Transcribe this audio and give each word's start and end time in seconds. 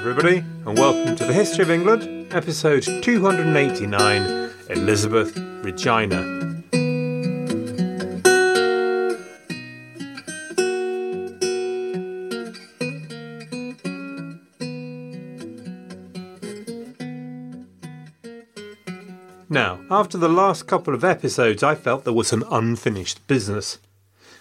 everybody, 0.00 0.38
and 0.64 0.78
welcome 0.78 1.14
to 1.14 1.26
the 1.26 1.32
History 1.34 1.62
of 1.62 1.70
England, 1.70 2.32
episode 2.32 2.82
289 3.02 4.50
Elizabeth 4.70 5.36
Regina. 5.62 6.22
Now, 19.50 19.80
after 19.90 20.16
the 20.16 20.30
last 20.30 20.66
couple 20.66 20.94
of 20.94 21.04
episodes, 21.04 21.62
I 21.62 21.74
felt 21.74 22.04
there 22.04 22.14
was 22.14 22.28
some 22.28 22.46
unfinished 22.50 23.26
business. 23.26 23.78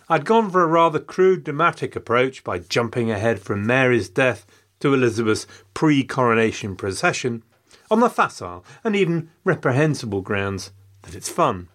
I'd 0.08 0.23
gone 0.23 0.50
for 0.50 0.64
a 0.64 0.68
rather 0.68 1.00
crude 1.00 1.44
dramatic 1.44 1.98
approach 1.98 2.46
by 2.46 2.60
jumping 2.60 3.12
ahead 3.12 3.42
from 3.42 3.68
Mary's 3.68 4.08
death 4.08 4.46
to 4.80 4.94
Elizabeth's 4.94 5.48
pre 5.74 6.04
coronation 6.04 6.76
procession 6.76 7.44
on 7.92 8.00
the 8.00 8.10
facile 8.10 8.64
and 8.84 8.96
even 8.96 9.30
reprehensible 9.44 10.22
grounds 10.22 10.72
that 11.04 11.16
it's 11.16 11.30
fun. 11.30 11.70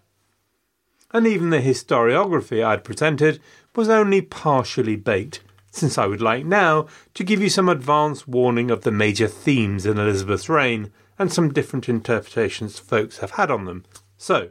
And 1.12 1.26
even 1.26 1.50
the 1.50 1.60
historiography 1.60 2.64
I'd 2.64 2.84
presented 2.84 3.40
was 3.74 3.88
only 3.88 4.20
partially 4.20 4.96
baked, 4.96 5.42
since 5.70 5.98
I 5.98 6.06
would 6.06 6.20
like 6.20 6.44
now 6.44 6.86
to 7.14 7.24
give 7.24 7.40
you 7.40 7.48
some 7.48 7.68
advance 7.68 8.26
warning 8.26 8.70
of 8.70 8.82
the 8.82 8.90
major 8.90 9.28
themes 9.28 9.86
in 9.86 9.98
Elizabeth's 9.98 10.48
reign 10.48 10.92
and 11.18 11.32
some 11.32 11.52
different 11.52 11.88
interpretations 11.88 12.78
folks 12.78 13.18
have 13.18 13.32
had 13.32 13.50
on 13.50 13.64
them. 13.64 13.84
So, 14.16 14.50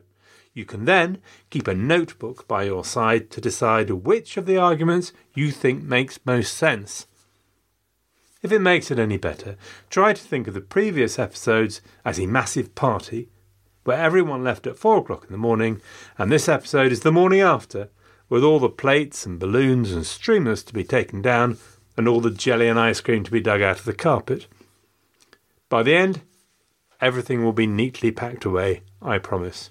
you 0.53 0.65
can 0.65 0.85
then 0.85 1.19
keep 1.49 1.67
a 1.67 1.73
notebook 1.73 2.47
by 2.47 2.63
your 2.63 2.85
side 2.85 3.29
to 3.31 3.41
decide 3.41 3.89
which 3.89 4.37
of 4.37 4.45
the 4.45 4.57
arguments 4.57 5.11
you 5.33 5.51
think 5.51 5.83
makes 5.83 6.19
most 6.25 6.53
sense. 6.53 7.07
If 8.43 8.51
it 8.51 8.59
makes 8.59 8.91
it 8.91 8.99
any 8.99 9.17
better, 9.17 9.55
try 9.89 10.11
to 10.11 10.21
think 10.21 10.47
of 10.47 10.53
the 10.53 10.59
previous 10.59 11.17
episodes 11.17 11.81
as 12.03 12.19
a 12.19 12.27
massive 12.27 12.75
party 12.75 13.29
where 13.85 13.97
everyone 13.97 14.43
left 14.43 14.67
at 14.67 14.77
four 14.77 14.97
o'clock 14.97 15.23
in 15.25 15.31
the 15.31 15.37
morning, 15.37 15.81
and 16.17 16.29
this 16.29 16.49
episode 16.49 16.91
is 16.91 17.01
the 17.01 17.11
morning 17.11 17.39
after, 17.39 17.89
with 18.27 18.43
all 18.43 18.59
the 18.59 18.69
plates 18.69 19.25
and 19.25 19.39
balloons 19.39 19.91
and 19.91 20.05
streamers 20.05 20.61
to 20.63 20.73
be 20.73 20.83
taken 20.83 21.21
down 21.21 21.57
and 21.95 22.07
all 22.07 22.19
the 22.19 22.31
jelly 22.31 22.67
and 22.67 22.79
ice 22.79 22.99
cream 22.99 23.23
to 23.23 23.31
be 23.31 23.41
dug 23.41 23.61
out 23.61 23.79
of 23.79 23.85
the 23.85 23.93
carpet. 23.93 24.47
By 25.69 25.83
the 25.83 25.95
end, 25.95 26.21
everything 26.99 27.43
will 27.43 27.53
be 27.53 27.67
neatly 27.67 28.11
packed 28.11 28.43
away, 28.43 28.81
I 29.01 29.19
promise. 29.19 29.69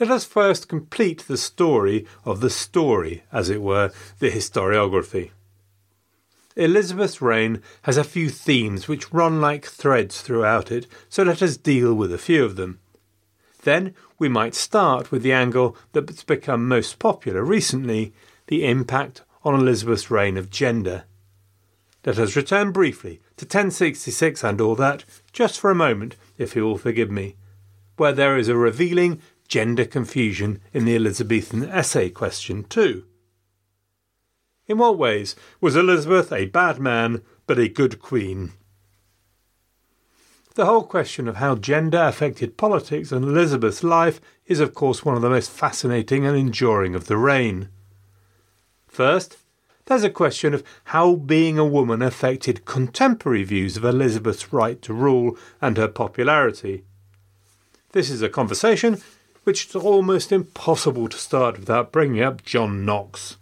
Let 0.00 0.10
us 0.10 0.24
first 0.24 0.68
complete 0.68 1.26
the 1.28 1.36
story 1.36 2.06
of 2.24 2.40
the 2.40 2.50
story, 2.50 3.22
as 3.32 3.50
it 3.50 3.62
were, 3.62 3.92
the 4.18 4.30
historiography. 4.30 5.30
Elizabeth's 6.56 7.22
reign 7.22 7.62
has 7.82 7.96
a 7.96 8.04
few 8.04 8.28
themes 8.28 8.88
which 8.88 9.12
run 9.12 9.40
like 9.40 9.64
threads 9.64 10.20
throughout 10.20 10.72
it, 10.72 10.86
so 11.08 11.22
let 11.22 11.42
us 11.42 11.56
deal 11.56 11.94
with 11.94 12.12
a 12.12 12.18
few 12.18 12.44
of 12.44 12.56
them. 12.56 12.80
Then 13.62 13.94
we 14.18 14.28
might 14.28 14.54
start 14.54 15.12
with 15.12 15.22
the 15.22 15.32
angle 15.32 15.76
that's 15.92 16.24
become 16.24 16.66
most 16.66 16.98
popular 16.98 17.44
recently 17.44 18.12
the 18.46 18.66
impact 18.66 19.22
on 19.44 19.54
Elizabeth's 19.54 20.10
reign 20.10 20.36
of 20.36 20.50
gender. 20.50 21.04
Let 22.04 22.18
us 22.18 22.34
return 22.34 22.72
briefly 22.72 23.20
to 23.36 23.44
1066 23.44 24.42
and 24.42 24.60
all 24.60 24.74
that, 24.76 25.04
just 25.32 25.60
for 25.60 25.70
a 25.70 25.74
moment, 25.74 26.16
if 26.38 26.56
you 26.56 26.64
will 26.64 26.78
forgive 26.78 27.10
me, 27.10 27.36
where 27.96 28.12
there 28.12 28.36
is 28.36 28.48
a 28.48 28.56
revealing 28.56 29.20
gender 29.46 29.84
confusion 29.84 30.60
in 30.72 30.84
the 30.84 30.96
Elizabethan 30.96 31.68
essay 31.68 32.08
question, 32.08 32.64
too. 32.64 33.04
In 34.70 34.78
what 34.78 34.96
ways 34.96 35.34
was 35.60 35.74
Elizabeth 35.74 36.32
a 36.32 36.46
bad 36.46 36.78
man 36.78 37.22
but 37.48 37.58
a 37.58 37.68
good 37.68 37.98
queen? 37.98 38.52
The 40.54 40.64
whole 40.64 40.84
question 40.84 41.26
of 41.26 41.38
how 41.38 41.56
gender 41.56 42.00
affected 42.00 42.56
politics 42.56 43.10
and 43.10 43.24
Elizabeth's 43.24 43.82
life 43.82 44.20
is, 44.46 44.60
of 44.60 44.72
course, 44.72 45.04
one 45.04 45.16
of 45.16 45.22
the 45.22 45.28
most 45.28 45.50
fascinating 45.50 46.24
and 46.24 46.36
enduring 46.36 46.94
of 46.94 47.08
the 47.08 47.16
reign. 47.16 47.68
First, 48.86 49.38
there's 49.86 50.04
a 50.04 50.08
question 50.08 50.54
of 50.54 50.62
how 50.84 51.16
being 51.16 51.58
a 51.58 51.66
woman 51.66 52.00
affected 52.00 52.64
contemporary 52.64 53.42
views 53.42 53.76
of 53.76 53.84
Elizabeth's 53.84 54.52
right 54.52 54.80
to 54.82 54.94
rule 54.94 55.36
and 55.60 55.78
her 55.78 55.88
popularity. 55.88 56.84
This 57.90 58.08
is 58.08 58.22
a 58.22 58.28
conversation 58.28 59.02
which 59.42 59.66
is 59.66 59.74
almost 59.74 60.30
impossible 60.30 61.08
to 61.08 61.18
start 61.18 61.58
without 61.58 61.90
bringing 61.90 62.22
up 62.22 62.44
John 62.44 62.84
Knox. 62.84 63.36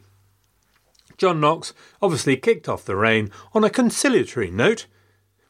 John 1.18 1.40
Knox 1.40 1.74
obviously 2.00 2.36
kicked 2.36 2.68
off 2.68 2.84
the 2.84 2.96
reign 2.96 3.30
on 3.52 3.64
a 3.64 3.70
conciliatory 3.70 4.50
note, 4.50 4.86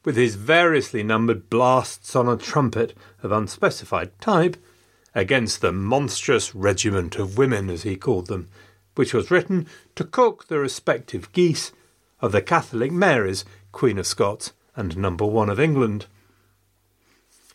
with 0.02 0.16
his 0.16 0.34
variously 0.34 1.02
numbered 1.02 1.50
blasts 1.50 2.16
on 2.16 2.26
a 2.26 2.38
trumpet 2.38 2.96
of 3.22 3.30
unspecified 3.30 4.18
type 4.18 4.56
against 5.14 5.60
the 5.60 5.72
monstrous 5.72 6.54
regiment 6.54 7.16
of 7.16 7.36
women, 7.36 7.68
as 7.68 7.82
he 7.82 7.96
called 7.96 8.28
them, 8.28 8.48
which 8.94 9.12
was 9.12 9.30
written 9.30 9.66
to 9.94 10.04
cook 10.04 10.48
the 10.48 10.58
respective 10.58 11.30
geese 11.32 11.72
of 12.20 12.32
the 12.32 12.42
Catholic 12.42 12.90
Marys, 12.90 13.44
Queen 13.70 13.98
of 13.98 14.06
Scots 14.06 14.52
and 14.74 14.96
Number 14.96 15.26
One 15.26 15.50
of 15.50 15.60
England. 15.60 16.06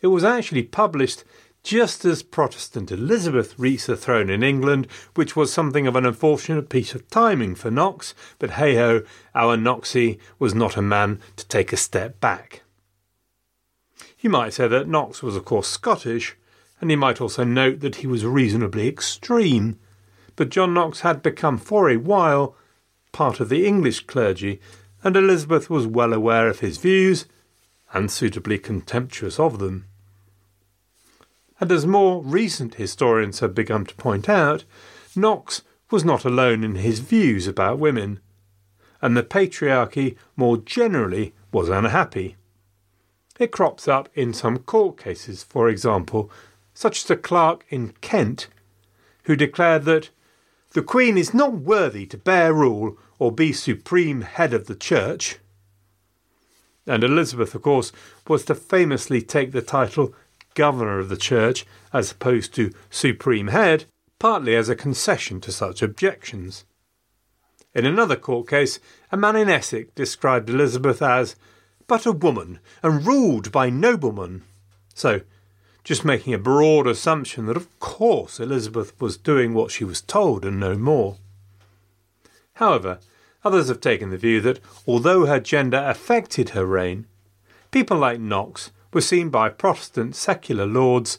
It 0.02 0.08
was 0.08 0.22
actually 0.22 0.62
published 0.62 1.24
just 1.64 2.04
as 2.04 2.22
Protestant 2.22 2.92
Elizabeth 2.92 3.58
reached 3.58 3.86
the 3.86 3.96
throne 3.96 4.28
in 4.28 4.42
England, 4.42 4.86
which 5.14 5.34
was 5.34 5.50
something 5.50 5.86
of 5.86 5.96
an 5.96 6.04
unfortunate 6.04 6.68
piece 6.68 6.94
of 6.94 7.08
timing 7.08 7.54
for 7.54 7.70
Knox, 7.70 8.14
but 8.38 8.50
hey 8.50 8.76
ho, 8.76 9.02
our 9.34 9.56
Knoxy 9.56 10.18
was 10.38 10.54
not 10.54 10.76
a 10.76 10.82
man 10.82 11.20
to 11.36 11.48
take 11.48 11.72
a 11.72 11.78
step 11.78 12.20
back. 12.20 12.62
You 14.20 14.28
might 14.28 14.52
say 14.52 14.68
that 14.68 14.88
Knox 14.88 15.22
was, 15.22 15.36
of 15.36 15.46
course, 15.46 15.66
Scottish, 15.66 16.36
and 16.82 16.90
you 16.90 16.98
might 16.98 17.20
also 17.20 17.44
note 17.44 17.80
that 17.80 17.96
he 17.96 18.06
was 18.06 18.26
reasonably 18.26 18.86
extreme, 18.86 19.78
but 20.36 20.50
John 20.50 20.74
Knox 20.74 21.00
had 21.00 21.22
become 21.22 21.56
for 21.56 21.88
a 21.88 21.96
while 21.96 22.56
part 23.12 23.40
of 23.40 23.48
the 23.48 23.66
English 23.66 24.00
clergy, 24.06 24.60
and 25.02 25.16
Elizabeth 25.16 25.70
was 25.70 25.86
well 25.86 26.12
aware 26.12 26.46
of 26.48 26.60
his 26.60 26.76
views 26.76 27.24
and 27.94 28.10
suitably 28.10 28.58
contemptuous 28.58 29.40
of 29.40 29.58
them. 29.58 29.86
And 31.60 31.70
as 31.70 31.86
more 31.86 32.22
recent 32.22 32.74
historians 32.74 33.40
have 33.40 33.54
begun 33.54 33.84
to 33.86 33.94
point 33.94 34.28
out, 34.28 34.64
Knox 35.14 35.62
was 35.90 36.04
not 36.04 36.24
alone 36.24 36.64
in 36.64 36.74
his 36.76 36.98
views 36.98 37.46
about 37.46 37.78
women, 37.78 38.20
and 39.00 39.16
the 39.16 39.22
patriarchy 39.22 40.16
more 40.36 40.56
generally 40.56 41.34
was 41.52 41.68
unhappy. 41.68 42.36
It 43.38 43.52
crops 43.52 43.86
up 43.86 44.08
in 44.14 44.32
some 44.32 44.58
court 44.58 44.98
cases, 44.98 45.42
for 45.42 45.68
example, 45.68 46.30
such 46.72 47.04
as 47.04 47.10
a 47.10 47.16
clerk 47.16 47.64
in 47.68 47.92
Kent, 48.00 48.48
who 49.24 49.36
declared 49.36 49.84
that 49.84 50.10
the 50.72 50.82
Queen 50.82 51.16
is 51.16 51.32
not 51.32 51.54
worthy 51.54 52.06
to 52.06 52.18
bear 52.18 52.52
rule 52.52 52.98
or 53.18 53.30
be 53.30 53.52
supreme 53.52 54.22
head 54.22 54.52
of 54.52 54.66
the 54.66 54.74
church. 54.74 55.38
And 56.86 57.04
Elizabeth, 57.04 57.54
of 57.54 57.62
course, 57.62 57.92
was 58.26 58.44
to 58.46 58.54
famously 58.54 59.22
take 59.22 59.52
the 59.52 59.62
title 59.62 60.14
governor 60.54 60.98
of 60.98 61.08
the 61.08 61.16
church 61.16 61.66
as 61.92 62.12
opposed 62.12 62.54
to 62.54 62.72
supreme 62.90 63.48
head, 63.48 63.84
partly 64.18 64.56
as 64.56 64.68
a 64.68 64.76
concession 64.76 65.40
to 65.40 65.52
such 65.52 65.82
objections. 65.82 66.64
In 67.74 67.84
another 67.84 68.16
court 68.16 68.48
case, 68.48 68.78
a 69.10 69.16
man 69.16 69.36
in 69.36 69.48
Essex 69.48 69.90
described 69.94 70.48
Elizabeth 70.48 71.02
as 71.02 71.36
but 71.86 72.06
a 72.06 72.12
woman 72.12 72.60
and 72.82 73.06
ruled 73.06 73.52
by 73.52 73.68
noblemen. 73.68 74.42
So, 74.94 75.20
just 75.82 76.04
making 76.04 76.32
a 76.32 76.38
broad 76.38 76.86
assumption 76.86 77.46
that 77.46 77.56
of 77.56 77.78
course 77.78 78.40
Elizabeth 78.40 78.98
was 79.00 79.18
doing 79.18 79.52
what 79.52 79.70
she 79.70 79.84
was 79.84 80.00
told 80.00 80.44
and 80.44 80.58
no 80.58 80.78
more. 80.78 81.16
However, 82.54 83.00
others 83.44 83.68
have 83.68 83.80
taken 83.80 84.10
the 84.10 84.16
view 84.16 84.40
that 84.40 84.60
although 84.86 85.26
her 85.26 85.40
gender 85.40 85.84
affected 85.84 86.50
her 86.50 86.64
reign, 86.64 87.06
people 87.70 87.98
like 87.98 88.20
Knox 88.20 88.70
were 88.94 89.00
seen 89.00 89.28
by 89.28 89.48
Protestant 89.48 90.16
secular 90.16 90.66
lords 90.66 91.18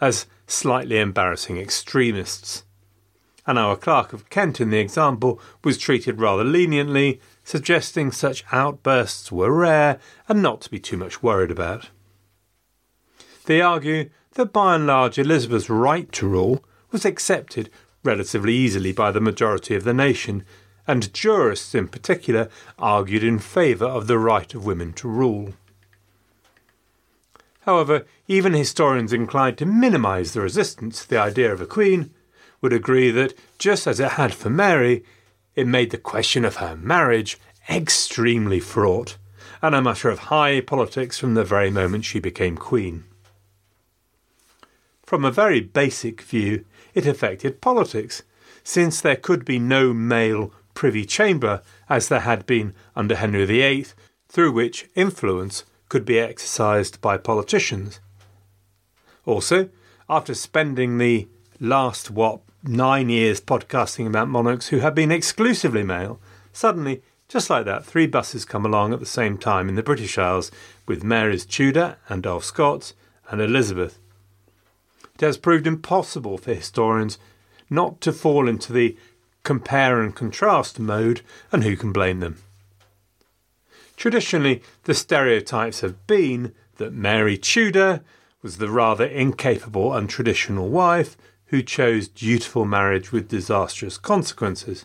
as 0.00 0.26
slightly 0.46 0.98
embarrassing 0.98 1.58
extremists. 1.58 2.64
And 3.46 3.58
our 3.58 3.76
Clerk 3.76 4.12
of 4.12 4.30
Kent 4.30 4.60
in 4.60 4.70
the 4.70 4.78
example 4.78 5.40
was 5.62 5.78
treated 5.78 6.20
rather 6.20 6.44
leniently, 6.44 7.20
suggesting 7.42 8.12
such 8.12 8.44
outbursts 8.52 9.32
were 9.32 9.52
rare 9.52 9.98
and 10.28 10.42
not 10.42 10.60
to 10.62 10.70
be 10.70 10.78
too 10.78 10.96
much 10.96 11.22
worried 11.22 11.50
about. 11.50 11.90
They 13.46 13.60
argue 13.60 14.10
that 14.32 14.52
by 14.52 14.74
and 14.74 14.86
large 14.86 15.18
Elizabeth's 15.18 15.68
right 15.68 16.10
to 16.12 16.28
rule 16.28 16.64
was 16.90 17.04
accepted 17.04 17.70
relatively 18.04 18.54
easily 18.54 18.92
by 18.92 19.10
the 19.10 19.20
majority 19.20 19.74
of 19.74 19.84
the 19.84 19.94
nation, 19.94 20.44
and 20.86 21.12
jurists 21.14 21.74
in 21.74 21.88
particular 21.88 22.48
argued 22.78 23.24
in 23.24 23.38
favour 23.38 23.86
of 23.86 24.06
the 24.06 24.18
right 24.18 24.54
of 24.54 24.66
women 24.66 24.92
to 24.92 25.08
rule. 25.08 25.54
However, 27.64 28.04
even 28.28 28.52
historians 28.52 29.12
inclined 29.12 29.56
to 29.58 29.66
minimise 29.66 30.32
the 30.32 30.42
resistance 30.42 31.02
to 31.02 31.08
the 31.08 31.18
idea 31.18 31.52
of 31.52 31.60
a 31.60 31.66
queen 31.66 32.10
would 32.60 32.72
agree 32.72 33.10
that, 33.10 33.34
just 33.58 33.86
as 33.86 34.00
it 34.00 34.12
had 34.12 34.34
for 34.34 34.50
Mary, 34.50 35.04
it 35.54 35.66
made 35.66 35.90
the 35.90 35.98
question 35.98 36.44
of 36.44 36.56
her 36.56 36.76
marriage 36.76 37.38
extremely 37.70 38.60
fraught, 38.60 39.16
and 39.62 39.74
a 39.74 39.80
matter 39.80 40.10
of 40.10 40.30
high 40.30 40.60
politics 40.60 41.18
from 41.18 41.34
the 41.34 41.44
very 41.44 41.70
moment 41.70 42.04
she 42.04 42.20
became 42.20 42.56
queen. 42.56 43.04
From 45.06 45.24
a 45.24 45.30
very 45.30 45.60
basic 45.60 46.20
view, 46.20 46.64
it 46.92 47.06
affected 47.06 47.62
politics, 47.62 48.22
since 48.62 49.00
there 49.00 49.16
could 49.16 49.44
be 49.44 49.58
no 49.58 49.94
male 49.94 50.52
privy 50.74 51.06
chamber 51.06 51.62
as 51.88 52.08
there 52.08 52.20
had 52.20 52.44
been 52.46 52.74
under 52.94 53.14
Henry 53.14 53.46
VIII, 53.46 53.86
through 54.28 54.52
which 54.52 54.88
influence 54.94 55.64
could 55.94 56.04
be 56.04 56.18
exercised 56.18 57.00
by 57.00 57.16
politicians. 57.16 58.00
Also, 59.26 59.68
after 60.10 60.34
spending 60.34 60.98
the 60.98 61.28
last, 61.60 62.10
what, 62.10 62.40
nine 62.64 63.08
years 63.08 63.40
podcasting 63.40 64.04
about 64.04 64.26
monarchs 64.26 64.66
who 64.66 64.78
have 64.78 64.96
been 64.96 65.12
exclusively 65.12 65.84
male, 65.84 66.18
suddenly, 66.52 67.00
just 67.28 67.48
like 67.48 67.64
that, 67.64 67.84
three 67.84 68.08
buses 68.08 68.44
come 68.44 68.66
along 68.66 68.92
at 68.92 68.98
the 68.98 69.06
same 69.06 69.38
time 69.38 69.68
in 69.68 69.76
the 69.76 69.84
British 69.84 70.18
Isles 70.18 70.50
with 70.88 71.04
Mary's 71.04 71.46
Tudor 71.46 71.96
and 72.08 72.26
of 72.26 72.44
Scots 72.44 72.94
and 73.30 73.40
Elizabeth. 73.40 74.00
It 75.14 75.20
has 75.20 75.38
proved 75.38 75.64
impossible 75.64 76.38
for 76.38 76.54
historians 76.54 77.18
not 77.70 78.00
to 78.00 78.12
fall 78.12 78.48
into 78.48 78.72
the 78.72 78.96
compare 79.44 80.02
and 80.02 80.12
contrast 80.12 80.80
mode, 80.80 81.20
and 81.52 81.62
who 81.62 81.76
can 81.76 81.92
blame 81.92 82.18
them? 82.18 82.38
Traditionally, 83.96 84.62
the 84.84 84.94
stereotypes 84.94 85.80
have 85.80 86.06
been 86.06 86.52
that 86.76 86.92
Mary 86.92 87.38
Tudor 87.38 88.02
was 88.42 88.58
the 88.58 88.68
rather 88.68 89.06
incapable 89.06 89.94
and 89.94 90.08
traditional 90.08 90.68
wife 90.68 91.16
who 91.46 91.62
chose 91.62 92.08
dutiful 92.08 92.64
marriage 92.64 93.12
with 93.12 93.28
disastrous 93.28 93.96
consequences. 93.96 94.84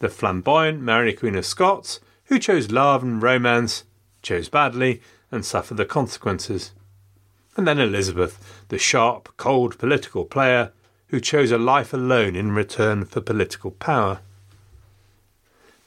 The 0.00 0.08
flamboyant 0.08 0.82
Mary 0.82 1.12
Queen 1.12 1.36
of 1.36 1.46
Scots, 1.46 2.00
who 2.24 2.38
chose 2.38 2.70
love 2.70 3.02
and 3.02 3.22
romance, 3.22 3.84
chose 4.20 4.48
badly 4.48 5.00
and 5.30 5.44
suffered 5.44 5.76
the 5.76 5.84
consequences. 5.84 6.72
And 7.56 7.66
then 7.66 7.78
Elizabeth, 7.78 8.64
the 8.68 8.78
sharp, 8.78 9.34
cold 9.36 9.78
political 9.78 10.24
player 10.24 10.72
who 11.08 11.20
chose 11.20 11.50
a 11.50 11.58
life 11.58 11.94
alone 11.94 12.36
in 12.36 12.52
return 12.52 13.04
for 13.04 13.20
political 13.20 13.70
power. 13.70 14.20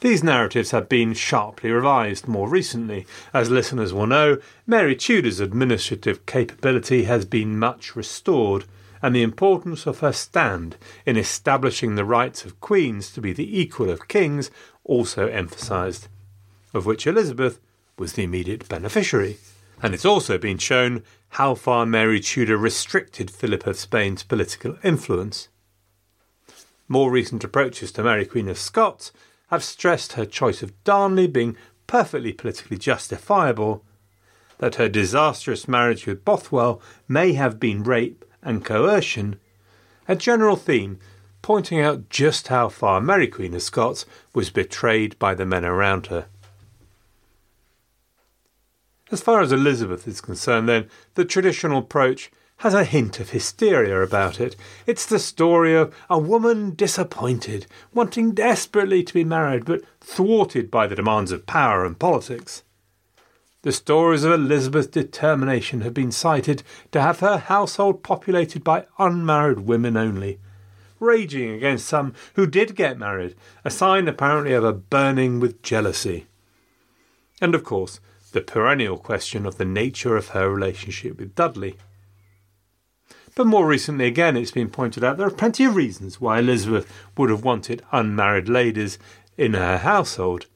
These 0.01 0.24
narratives 0.24 0.72
have 0.72 0.88
been 0.88 1.13
sharply 1.13 1.72
revised 1.72 2.25
more 2.25 2.48
recently. 2.48 3.06
As 3.34 3.50
listeners 3.50 3.94
will 3.94 4.07
know, 4.07 4.38
Mary 4.66 4.96
Tudor's 4.96 5.42
administrative 5.42 6.25
capability 6.25 7.04
has 7.04 7.25
been 7.25 7.60
much 7.60 7.98
restored, 7.98 8.63
and 9.01 9.13
the 9.13 9.24
importance 9.24 9.86
of 9.86 10.00
her 10.00 10.13
stand 10.13 10.78
in 11.06 11.18
establishing 11.18 11.96
the 11.96 12.06
rights 12.06 12.46
of 12.46 12.62
queens 12.62 13.12
to 13.12 13.19
be 13.19 13.34
the 13.34 13.60
equal 13.60 13.90
of 13.90 14.07
kings 14.07 14.50
also 14.86 15.28
emphasised, 15.28 16.07
of 16.74 16.86
which 16.86 17.06
Elizabeth 17.06 17.60
was 17.98 18.13
the 18.13 18.24
immediate 18.24 18.69
beneficiary. 18.69 19.38
And 19.81 19.94
it's 19.94 20.06
also 20.06 20.38
been 20.38 20.57
shown 20.57 21.04
how 21.30 21.56
far 21.56 21.86
Mary 21.86 22.22
Tudor 22.22 22.57
restricted 22.57 23.30
Philip 23.30 23.68
of 23.68 23.78
Spain's 23.78 24.24
political 24.24 24.78
influence. 24.81 25.50
More 26.88 27.12
recent 27.12 27.44
approaches 27.44 27.92
to 27.94 28.04
Mary 28.04 28.25
Queen 28.25 28.48
of 28.48 28.57
Scots 28.57 29.12
have 29.50 29.63
stressed 29.63 30.13
her 30.13 30.25
choice 30.25 30.62
of 30.62 30.84
Darnley 30.84 31.28
being 31.28 31.57
perfectly 31.88 32.34
politically 32.34 32.78
justifiable, 32.78 33.84
that 34.60 34.75
her 34.75 34.90
disastrous 34.90 35.68
marriage 35.68 36.06
with 36.06 36.25
Bothwell 36.25 36.81
may 37.07 37.34
have 37.34 37.60
been 37.60 37.84
rape 37.84 38.25
and 38.44 38.63
coercion, 38.63 39.40
a 40.07 40.16
general 40.16 40.56
theme 40.56 41.00
pointing 41.42 41.80
out 41.80 42.10
just 42.10 42.50
how 42.50 42.69
far 42.69 43.01
Mary 43.01 43.28
Queen 43.28 43.54
of 43.54 43.62
Scots 43.62 44.06
was 44.34 44.50
betrayed 44.50 45.18
by 45.19 45.34
the 45.34 45.46
men 45.46 45.66
around 45.66 46.07
her. 46.07 46.28
As 49.12 49.22
far 49.22 49.42
as 49.42 49.51
Elizabeth 49.51 50.07
is 50.07 50.22
concerned, 50.22 50.69
then, 50.69 50.90
the 51.16 51.25
traditional 51.25 51.80
approach 51.80 52.30
has 52.60 52.74
a 52.74 52.84
hint 52.84 53.20
of 53.20 53.30
hysteria 53.30 54.02
about 54.02 54.40
it. 54.40 54.56
It's 54.86 55.06
the 55.06 55.20
story 55.20 55.76
of 55.76 55.96
a 56.10 56.20
woman 56.20 56.76
disappointed, 56.76 57.66
wanting 57.94 58.32
desperately 58.32 59.02
to 59.04 59.14
be 59.14 59.24
married, 59.24 59.66
but 59.66 59.82
thwarted 60.02 60.70
by 60.70 60.88
the 60.88 60.96
demands 60.96 61.32
of 61.32 61.46
power 61.46 61.86
and 61.86 61.98
politics. 61.98 62.64
The 63.62 63.72
stories 63.72 64.24
of 64.24 64.34
Elizabeth's 64.34 64.88
determination 64.88 65.82
have 65.82 65.94
been 65.94 66.12
cited 66.12 66.64
to 66.92 67.02
have 67.02 67.20
her 67.20 67.38
household 67.38 68.04
populated 68.04 68.64
by 68.64 68.86
unmarried 68.98 69.60
women 69.60 69.96
only, 69.96 70.40
raging 71.00 71.52
against 71.52 71.88
some 71.88 72.14
who 72.36 72.46
did 72.46 72.76
get 72.76 73.00
married, 73.00 73.36
a 73.64 73.70
sign 73.70 74.08
apparently 74.10 74.54
of 74.54 74.64
her 74.64 74.74
burning 74.74 75.40
with 75.40 75.62
jealousy. 75.62 76.28
And 77.40 77.56
of 77.56 77.64
course, 77.64 78.02
the 78.34 78.42
perennial 78.42 78.98
question 78.98 79.46
of 79.46 79.58
the 79.58 79.66
nature 79.66 80.18
of 80.18 80.30
her 80.30 80.50
relationship 80.50 81.18
with 81.18 81.36
Dudley. 81.36 81.78
But 83.36 83.48
more 83.48 83.68
recently, 83.68 84.06
again, 84.06 84.38
it's 84.38 84.52
been 84.52 84.70
pointed 84.70 85.04
out 85.04 85.18
there 85.18 85.28
are 85.28 85.31
plenty 85.31 85.66
of 85.66 85.76
reasons 85.76 86.20
why 86.20 86.40
Elizabeth 86.40 86.92
would 87.18 87.30
have 87.30 87.44
wanted 87.44 87.84
unmarried 87.92 88.50
ladies 88.50 88.98
in 89.38 89.54
her 89.54 89.78
household 89.78 90.48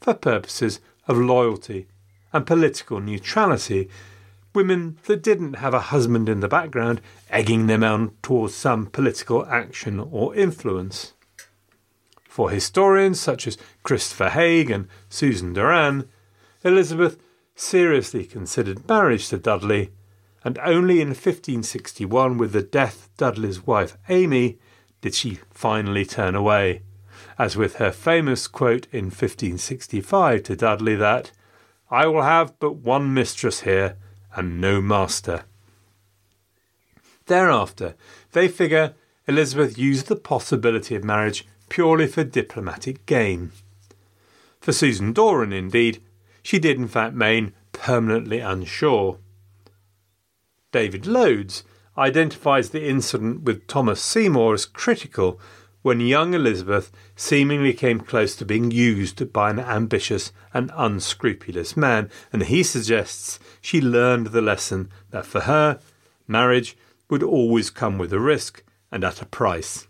for 0.00 0.14
purposes 0.14 0.80
of 1.06 1.16
loyalty 1.18 1.86
and 2.32 2.46
political 2.46 3.00
neutrality. 3.00 3.88
Women 4.54 4.98
that 5.06 5.22
didn't 5.22 5.54
have 5.54 5.74
a 5.74 5.80
husband 5.80 6.28
in 6.28 6.40
the 6.40 6.48
background 6.48 7.00
egging 7.30 7.66
them 7.66 7.82
on 7.82 8.12
towards 8.22 8.54
some 8.54 8.86
political 8.86 9.44
action 9.46 9.98
or 9.98 10.34
influence. 10.34 11.12
For 12.28 12.50
historians 12.50 13.20
such 13.20 13.46
as 13.46 13.58
Christopher 13.82 14.30
Haigh 14.30 14.72
and 14.72 14.88
Susan 15.08 15.52
Doran, 15.52 16.08
Elizabeth 16.64 17.18
seriously 17.54 18.24
considered 18.24 18.88
marriage 18.88 19.28
to 19.28 19.38
Dudley, 19.38 19.90
and 20.44 20.58
only 20.58 21.00
in 21.00 21.08
1561, 21.08 22.36
with 22.36 22.52
the 22.52 22.62
death 22.62 23.06
of 23.06 23.16
Dudley's 23.16 23.66
wife 23.66 23.96
Amy, 24.08 24.58
did 25.00 25.14
she 25.14 25.38
finally 25.50 26.04
turn 26.04 26.34
away, 26.34 26.82
as 27.38 27.56
with 27.56 27.76
her 27.76 27.90
famous 27.90 28.46
quote 28.46 28.86
in 28.92 29.06
1565 29.06 30.42
to 30.44 30.56
Dudley 30.56 30.94
that, 30.96 31.32
I 31.90 32.06
will 32.06 32.22
have 32.22 32.58
but 32.58 32.76
one 32.76 33.14
mistress 33.14 33.60
here 33.62 33.96
and 34.36 34.60
no 34.60 34.80
master. 34.80 35.44
Thereafter, 37.26 37.94
they 38.32 38.48
figure 38.48 38.94
Elizabeth 39.26 39.78
used 39.78 40.08
the 40.08 40.16
possibility 40.16 40.94
of 40.94 41.04
marriage 41.04 41.46
purely 41.68 42.06
for 42.06 42.24
diplomatic 42.24 43.06
gain. 43.06 43.52
For 44.60 44.72
Susan 44.72 45.12
Doran, 45.12 45.52
indeed, 45.52 46.02
she 46.42 46.58
did 46.58 46.76
in 46.76 46.88
fact 46.88 47.12
remain 47.12 47.52
permanently 47.72 48.40
unsure. 48.40 49.18
David 50.74 51.06
Loades 51.06 51.62
identifies 51.96 52.70
the 52.70 52.84
incident 52.84 53.42
with 53.42 53.68
Thomas 53.68 54.02
Seymour 54.02 54.54
as 54.54 54.66
critical 54.66 55.38
when 55.82 56.00
young 56.00 56.34
Elizabeth 56.34 56.90
seemingly 57.14 57.72
came 57.72 58.00
close 58.00 58.34
to 58.34 58.44
being 58.44 58.72
used 58.72 59.32
by 59.32 59.50
an 59.50 59.60
ambitious 59.60 60.32
and 60.52 60.72
unscrupulous 60.74 61.76
man, 61.76 62.10
and 62.32 62.42
he 62.42 62.64
suggests 62.64 63.38
she 63.60 63.80
learned 63.80 64.26
the 64.28 64.42
lesson 64.42 64.90
that 65.12 65.26
for 65.26 65.42
her, 65.42 65.78
marriage 66.26 66.76
would 67.08 67.22
always 67.22 67.70
come 67.70 67.96
with 67.96 68.12
a 68.12 68.18
risk 68.18 68.64
and 68.90 69.04
at 69.04 69.22
a 69.22 69.26
price. 69.26 69.86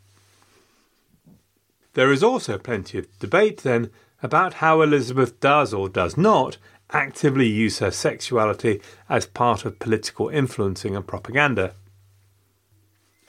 There 1.94 2.12
is 2.12 2.22
also 2.22 2.58
plenty 2.58 2.98
of 2.98 3.18
debate, 3.20 3.62
then, 3.62 3.90
about 4.22 4.54
how 4.54 4.82
Elizabeth 4.82 5.40
does 5.40 5.72
or 5.72 5.88
does 5.88 6.18
not 6.18 6.58
actively 6.94 7.46
use 7.46 7.80
her 7.80 7.90
sexuality 7.90 8.80
as 9.08 9.26
part 9.26 9.64
of 9.64 9.78
political 9.78 10.28
influencing 10.28 10.96
and 10.96 11.06
propaganda. 11.06 11.74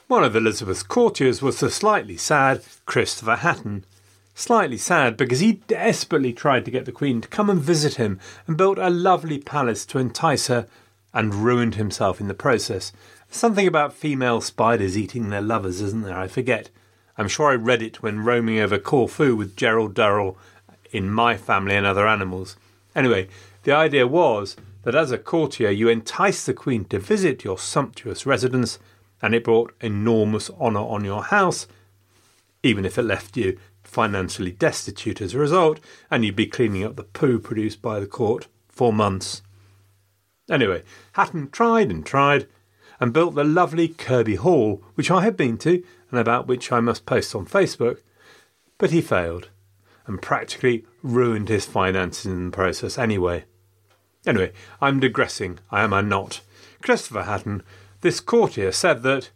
One 0.07 0.23
of 0.23 0.35
Elizabeth's 0.35 0.83
courtiers 0.83 1.41
was 1.41 1.59
the 1.59 1.71
slightly 1.71 2.15
sad 2.15 2.61
Christopher 2.85 3.37
Hatton. 3.37 3.85
Slightly 4.35 4.77
sad 4.77 5.17
because 5.17 5.39
he 5.39 5.53
desperately 5.67 6.31
tried 6.31 6.65
to 6.65 6.71
get 6.71 6.85
the 6.85 6.91
Queen 6.91 7.21
to 7.21 7.27
come 7.27 7.49
and 7.49 7.59
visit 7.59 7.95
him 7.95 8.19
and 8.45 8.57
built 8.57 8.77
a 8.77 8.89
lovely 8.89 9.39
palace 9.39 9.85
to 9.87 9.97
entice 9.97 10.47
her 10.47 10.67
and 11.13 11.33
ruined 11.33 11.75
himself 11.75 12.19
in 12.21 12.27
the 12.27 12.33
process. 12.33 12.91
Something 13.29 13.65
about 13.65 13.93
female 13.93 14.41
spiders 14.41 14.97
eating 14.97 15.29
their 15.29 15.41
lovers, 15.41 15.81
isn't 15.81 16.03
there? 16.03 16.17
I 16.17 16.27
forget. 16.27 16.69
I'm 17.17 17.29
sure 17.29 17.49
I 17.49 17.55
read 17.55 17.81
it 17.81 18.03
when 18.03 18.25
roaming 18.25 18.59
over 18.59 18.77
Corfu 18.77 19.35
with 19.35 19.55
Gerald 19.55 19.93
Durrell 19.93 20.37
in 20.91 21.09
My 21.09 21.37
Family 21.37 21.75
and 21.75 21.85
Other 21.85 22.07
Animals. 22.07 22.57
Anyway, 22.95 23.27
the 23.65 23.73
idea 23.73 24.07
was 24.07 24.55
that 24.83 24.95
as 24.95 25.11
a 25.11 25.17
courtier 25.17 25.71
you 25.71 25.89
enticed 25.89 26.45
the 26.45 26.53
Queen 26.53 26.85
to 26.85 26.99
visit 26.99 27.43
your 27.43 27.57
sumptuous 27.57 28.25
residence, 28.25 28.79
and 29.21 29.33
it 29.33 29.43
brought 29.43 29.73
enormous 29.81 30.51
honour 30.51 30.81
on 30.81 31.03
your 31.03 31.23
house, 31.23 31.67
even 32.61 32.85
if 32.85 32.97
it 32.97 33.03
left 33.03 33.35
you 33.35 33.57
financially 33.83 34.51
destitute 34.51 35.19
as 35.19 35.33
a 35.33 35.39
result, 35.39 35.79
and 36.11 36.23
you'd 36.23 36.35
be 36.35 36.45
cleaning 36.45 36.83
up 36.83 36.95
the 36.95 37.03
poo 37.03 37.39
produced 37.39 37.81
by 37.81 37.99
the 37.99 38.05
court 38.05 38.47
for 38.69 38.93
months. 38.93 39.41
Anyway, 40.49 40.83
Hatton 41.13 41.49
tried 41.49 41.89
and 41.89 42.05
tried, 42.05 42.47
and 42.99 43.13
built 43.13 43.33
the 43.33 43.43
lovely 43.43 43.87
Kirby 43.87 44.35
Hall, 44.35 44.83
which 44.93 45.09
I 45.09 45.23
have 45.23 45.35
been 45.35 45.57
to, 45.59 45.83
and 46.11 46.19
about 46.19 46.47
which 46.47 46.71
I 46.71 46.79
must 46.81 47.07
post 47.07 47.33
on 47.33 47.47
Facebook, 47.47 48.01
but 48.77 48.91
he 48.91 49.01
failed, 49.01 49.49
and 50.05 50.21
practically 50.21 50.85
ruined 51.01 51.49
his 51.49 51.65
finances 51.65 52.27
in 52.27 52.51
the 52.51 52.55
process 52.55 52.99
anyway. 52.99 53.45
Anyway, 54.25 54.51
I'm 54.81 54.99
digressing, 54.99 55.59
I 55.71 55.83
am 55.83 55.93
I 55.93 56.01
not. 56.01 56.41
Christopher 56.81 57.23
Hatton, 57.23 57.63
this 58.01 58.19
courtier, 58.19 58.71
said 58.71 59.03
that 59.03 59.29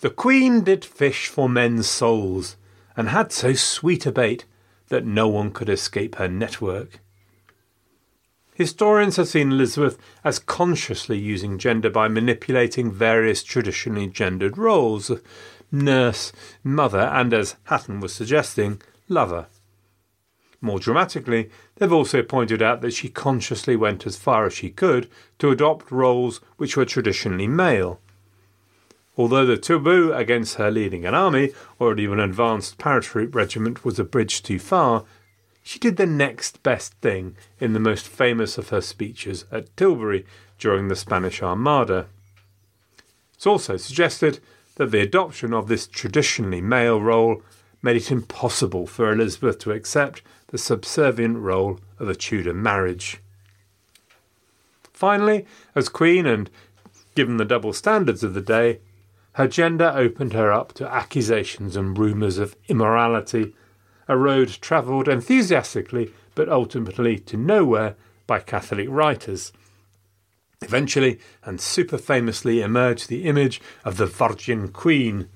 the 0.00 0.10
Queen 0.10 0.64
did 0.64 0.84
fish 0.84 1.28
for 1.28 1.48
men's 1.48 1.88
souls, 1.88 2.56
and 2.96 3.08
had 3.08 3.32
so 3.32 3.52
sweet 3.52 4.04
a 4.06 4.12
bait 4.12 4.44
that 4.88 5.06
no 5.06 5.28
one 5.28 5.52
could 5.52 5.68
escape 5.68 6.16
her 6.16 6.28
network. 6.28 7.00
Historians 8.54 9.16
have 9.16 9.28
seen 9.28 9.50
Elizabeth 9.50 9.98
as 10.24 10.38
consciously 10.38 11.18
using 11.18 11.56
gender 11.56 11.88
by 11.88 12.08
manipulating 12.08 12.92
various 12.92 13.42
traditionally 13.42 14.06
gendered 14.06 14.58
roles 14.58 15.10
nurse, 15.72 16.32
mother, 16.62 17.00
and, 17.00 17.32
as 17.32 17.56
Hatton 17.64 17.98
was 17.98 18.14
suggesting, 18.14 18.80
lover. 19.08 19.46
More 20.60 20.78
dramatically, 20.78 21.50
they've 21.82 21.92
also 21.92 22.22
pointed 22.22 22.62
out 22.62 22.80
that 22.80 22.94
she 22.94 23.08
consciously 23.08 23.74
went 23.74 24.06
as 24.06 24.16
far 24.16 24.46
as 24.46 24.52
she 24.52 24.70
could 24.70 25.10
to 25.36 25.50
adopt 25.50 25.90
roles 25.90 26.40
which 26.56 26.76
were 26.76 26.84
traditionally 26.84 27.48
male. 27.48 28.00
Although 29.16 29.46
the 29.46 29.56
taboo 29.56 30.12
against 30.12 30.54
her 30.54 30.70
leading 30.70 31.04
an 31.04 31.16
army 31.16 31.50
or 31.80 31.98
even 31.98 32.20
an 32.20 32.30
advanced 32.30 32.78
paratroop 32.78 33.34
regiment 33.34 33.84
was 33.84 33.98
a 33.98 34.04
bridge 34.04 34.44
too 34.44 34.60
far, 34.60 35.04
she 35.64 35.80
did 35.80 35.96
the 35.96 36.06
next 36.06 36.62
best 36.62 36.94
thing 37.00 37.36
in 37.58 37.72
the 37.72 37.80
most 37.80 38.06
famous 38.06 38.58
of 38.58 38.68
her 38.68 38.80
speeches 38.80 39.44
at 39.50 39.76
Tilbury 39.76 40.24
during 40.60 40.86
the 40.86 40.94
Spanish 40.94 41.42
Armada. 41.42 42.06
It's 43.34 43.46
also 43.46 43.76
suggested 43.76 44.38
that 44.76 44.92
the 44.92 45.00
adoption 45.00 45.52
of 45.52 45.66
this 45.66 45.88
traditionally 45.88 46.60
male 46.60 47.00
role 47.00 47.42
made 47.82 47.96
it 47.96 48.10
impossible 48.10 48.86
for 48.86 49.12
Elizabeth 49.12 49.58
to 49.58 49.72
accept 49.72 50.22
the 50.48 50.58
subservient 50.58 51.38
role 51.38 51.80
of 51.98 52.08
a 52.08 52.14
Tudor 52.14 52.54
marriage. 52.54 53.18
Finally, 54.92 55.44
as 55.74 55.88
Queen 55.88 56.26
and 56.26 56.48
given 57.14 57.36
the 57.36 57.44
double 57.44 57.72
standards 57.72 58.22
of 58.22 58.34
the 58.34 58.40
day, 58.40 58.78
her 59.32 59.48
gender 59.48 59.92
opened 59.94 60.32
her 60.32 60.52
up 60.52 60.72
to 60.74 60.86
accusations 60.86 61.74
and 61.74 61.98
rumours 61.98 62.38
of 62.38 62.54
immorality, 62.68 63.54
a 64.06 64.16
road 64.16 64.48
travelled 64.60 65.08
enthusiastically 65.08 66.12
but 66.34 66.48
ultimately 66.48 67.18
to 67.18 67.36
nowhere 67.36 67.96
by 68.26 68.38
Catholic 68.38 68.88
writers. 68.90 69.52
Eventually, 70.60 71.18
and 71.44 71.60
super 71.60 71.98
famously, 71.98 72.60
emerged 72.60 73.08
the 73.08 73.24
image 73.24 73.60
of 73.84 73.96
the 73.96 74.06
Virgin 74.06 74.68
Queen 74.68 75.28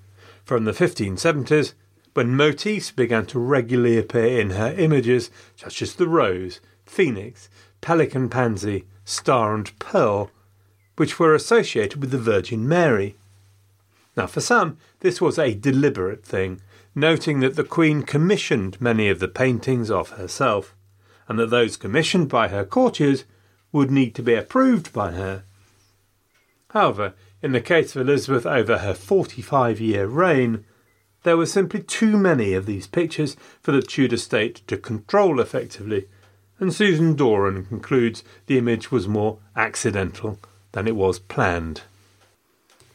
from 0.45 0.65
the 0.65 0.73
1570s 0.73 1.75
when 2.17 2.35
motifs 2.35 2.91
began 2.91 3.27
to 3.27 3.39
regularly 3.39 3.99
appear 3.99 4.41
in 4.41 4.51
her 4.51 4.75
images, 4.79 5.31
such 5.55 5.83
as 5.83 5.95
the 5.95 6.09
rose, 6.09 6.61
phoenix, 6.87 7.51
pelican 7.83 8.31
pansy, 8.31 8.87
star, 9.05 9.55
and 9.55 9.79
pearl, 9.79 10.31
which 10.97 11.19
were 11.19 11.35
associated 11.35 12.01
with 12.01 12.11
the 12.11 12.19
Virgin 12.19 12.67
Mary. 12.67 13.17
Now, 14.17 14.27
for 14.27 14.41
some, 14.41 14.79
this 15.01 15.21
was 15.21 15.39
a 15.39 15.55
deliberate 15.55 16.25
thing, 16.25 16.63
noting 16.95 17.41
that 17.41 17.55
the 17.55 17.65
Queen 17.65 18.03
commissioned 18.03 18.81
many 18.81 19.11
of 19.11 19.19
the 19.19 19.29
paintings 19.29 19.91
of 19.91 20.11
herself, 20.11 20.75
and 21.29 21.39
that 21.39 21.51
those 21.51 21.77
commissioned 21.77 22.31
by 22.31 22.49
her 22.49 22.65
courtiers 22.65 23.25
would 23.73 23.91
need 23.91 24.15
to 24.15 24.23
be 24.23 24.35
approved 24.35 24.91
by 24.93 25.13
her. 25.13 25.45
However, 26.71 27.13
in 27.43 27.53
the 27.53 27.61
case 27.61 27.95
of 27.95 28.01
Elizabeth 28.01 28.47
over 28.47 28.79
her 28.79 28.95
45 28.95 29.81
year 29.81 30.07
reign, 30.07 30.65
there 31.27 31.37
were 31.37 31.45
simply 31.45 31.83
too 31.83 32.17
many 32.17 32.55
of 32.55 32.67
these 32.67 32.87
pictures 32.87 33.37
for 33.61 33.73
the 33.73 33.83
Tudor 33.83 34.17
state 34.17 34.63
to 34.69 34.77
control 34.77 35.41
effectively, 35.41 36.07
and 36.61 36.73
Susan 36.73 37.17
Doran 37.17 37.65
concludes 37.65 38.23
the 38.47 38.57
image 38.57 38.93
was 38.93 39.09
more 39.09 39.39
accidental 39.57 40.39
than 40.71 40.87
it 40.87 40.95
was 40.95 41.19
planned. 41.19 41.83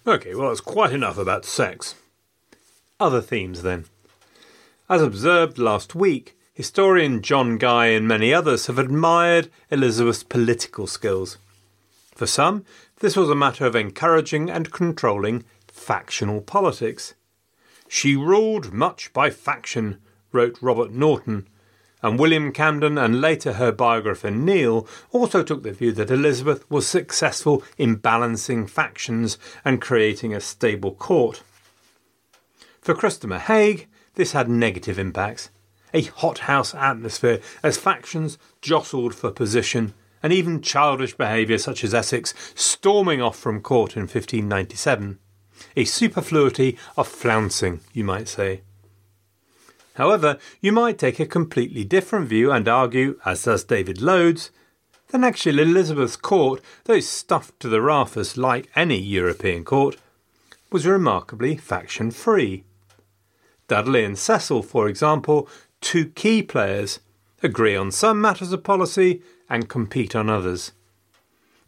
Okay, 0.08 0.34
well, 0.34 0.48
that's 0.48 0.62
quite 0.62 0.94
enough 0.94 1.18
about 1.18 1.44
sex. 1.44 1.96
Other 3.02 3.20
themes 3.20 3.64
then. 3.64 3.84
As 4.90 5.02
observed 5.02 5.58
last 5.58 5.94
week, 5.94 6.38
historian 6.54 7.22
John 7.22 7.58
Guy 7.58 7.88
and 7.88 8.08
many 8.08 8.34
others 8.34 8.68
have 8.68 8.80
admired 8.80 9.50
Elizabeth's 9.70 10.24
political 10.24 10.88
skills. 10.88 11.38
For 12.16 12.28
some, 12.28 12.64
this 13.02 13.18
was 13.18 13.30
a 13.30 13.36
matter 13.36 13.66
of 13.66 13.76
encouraging 13.76 14.50
and 14.50 14.72
controlling 14.72 15.44
factional 15.68 16.40
politics. 16.40 17.14
She 17.94 18.16
ruled 18.16 18.72
much 18.72 19.12
by 19.12 19.30
faction, 19.30 19.98
wrote 20.32 20.58
Robert 20.62 20.94
Naunton, 20.94 21.50
and 22.02 22.18
William 22.18 22.54
Camden 22.54 22.98
and 22.98 23.20
later 23.20 23.52
her 23.54 23.74
biographer 23.74 24.32
Neale 24.32 24.88
also 25.12 25.44
took 25.44 25.64
the 25.64 25.74
view 25.74 25.92
that 25.92 26.10
Elizabeth 26.10 26.64
was 26.72 26.88
successful 26.88 27.62
in 27.78 27.96
balancing 27.96 28.66
factions 28.66 29.38
and 29.66 29.82
creating 29.82 30.34
a 30.34 30.40
stable 30.40 30.96
court. 30.96 31.44
For 32.80 32.96
Christopher 32.96 33.40
Haigh, 33.40 33.88
this 34.16 34.32
had 34.32 34.48
negative 34.48 34.98
impacts. 34.98 35.50
A 35.94 36.04
hothouse 36.04 36.74
atmosphere 36.74 37.42
as 37.62 37.78
factions 37.78 38.38
jostled 38.62 39.14
for 39.14 39.32
position, 39.32 39.94
and 40.24 40.32
even 40.32 40.62
childish 40.62 41.18
behaviour 41.18 41.58
such 41.58 41.84
as 41.84 41.94
Essex 41.94 42.34
storming 42.56 43.22
off 43.22 43.38
from 43.38 43.60
court 43.60 43.98
in 43.98 44.04
1597 44.04 45.20
a 45.76 45.86
superfluity 45.86 46.78
of 46.98 47.08
flouncing, 47.08 47.80
you 47.94 48.04
might 48.04 48.28
say. 48.28 48.62
However, 49.96 50.38
you 50.62 50.72
might 50.72 50.98
take 50.98 51.20
a 51.20 51.26
completely 51.26 51.84
different 51.84 52.28
view 52.28 52.52
and 52.52 52.68
argue, 52.68 53.20
as 53.26 53.44
does 53.44 53.64
David 53.64 54.02
Loades, 54.02 54.52
that 55.10 55.24
actually 55.24 55.62
Elizabeth's 55.62 56.16
court, 56.16 56.62
though 56.86 57.00
stuffed 57.00 57.60
to 57.60 57.68
the 57.68 57.82
rafters 57.82 58.38
like 58.38 58.70
any 58.76 58.98
European 58.98 59.66
court, 59.66 59.98
was 60.72 60.88
remarkably 60.88 61.58
faction 61.58 62.12
free. 62.12 62.64
Dudley 63.68 64.06
and 64.06 64.18
Cecil, 64.18 64.64
for 64.64 64.88
example, 64.88 65.50
two 65.82 66.08
key 66.08 66.42
players, 66.42 67.00
agree 67.44 67.76
on 67.76 67.92
some 67.92 68.22
matters 68.22 68.54
of 68.54 68.64
policy 68.64 69.22
and 69.50 69.68
compete 69.68 70.16
on 70.16 70.30
others 70.30 70.72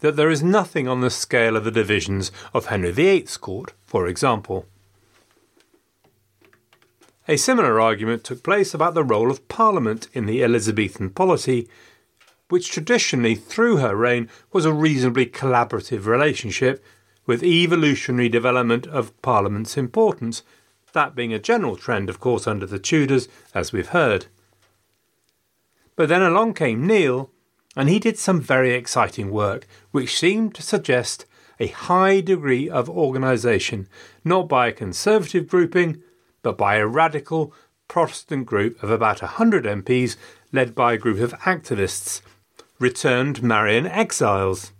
that 0.00 0.16
there 0.16 0.30
is 0.30 0.42
nothing 0.42 0.86
on 0.86 1.00
the 1.00 1.10
scale 1.10 1.56
of 1.56 1.64
the 1.64 1.70
divisions 1.70 2.30
of 2.52 2.66
Henry 2.66 2.92
VIII's 2.92 3.36
court, 3.36 3.72
for 3.84 4.06
example. 4.06 4.66
A 7.26 7.36
similar 7.36 7.80
argument 7.80 8.22
took 8.22 8.42
place 8.42 8.74
about 8.74 8.92
the 8.94 9.02
role 9.02 9.30
of 9.30 9.48
Parliament 9.48 10.08
in 10.12 10.26
the 10.26 10.44
Elizabethan 10.44 11.10
polity, 11.10 11.68
which 12.50 12.70
traditionally, 12.70 13.34
through 13.34 13.78
her 13.78 13.96
reign, 13.96 14.28
was 14.52 14.66
a 14.66 14.72
reasonably 14.72 15.24
collaborative 15.24 16.04
relationship, 16.04 16.84
with 17.26 17.42
evolutionary 17.42 18.28
development 18.28 18.86
of 18.88 19.20
Parliament's 19.22 19.78
importance, 19.78 20.42
that 20.92 21.14
being 21.14 21.32
a 21.32 21.38
general 21.38 21.76
trend, 21.76 22.10
of 22.10 22.20
course, 22.20 22.46
under 22.46 22.66
the 22.66 22.78
Tudors, 22.78 23.28
as 23.54 23.72
we've 23.72 23.88
heard. 23.88 24.26
But 25.96 26.08
then 26.08 26.22
along 26.22 26.54
came 26.54 26.86
Neale, 26.86 27.30
and 27.76 27.88
he 27.88 27.98
did 27.98 28.18
some 28.18 28.40
very 28.40 28.72
exciting 28.72 29.30
work 29.30 29.66
which 29.90 30.18
seemed 30.18 30.54
to 30.54 30.62
suggest 30.62 31.26
a 31.60 31.68
high 31.68 32.20
degree 32.20 32.68
of 32.68 32.90
organisation, 32.90 33.88
not 34.24 34.48
by 34.48 34.68
a 34.68 34.72
conservative 34.72 35.48
grouping, 35.48 36.02
but 36.42 36.58
by 36.58 36.76
a 36.76 36.86
radical 36.86 37.52
Protestant 37.86 38.46
group 38.46 38.82
of 38.82 38.90
about 38.90 39.22
a 39.22 39.26
hundred 39.26 39.64
MPs 39.64 40.16
led 40.52 40.74
by 40.74 40.94
a 40.94 40.98
group 40.98 41.20
of 41.20 41.38
activists, 41.40 42.22
returned 42.78 43.42
Marian 43.42 43.86
exiles. 43.86 44.72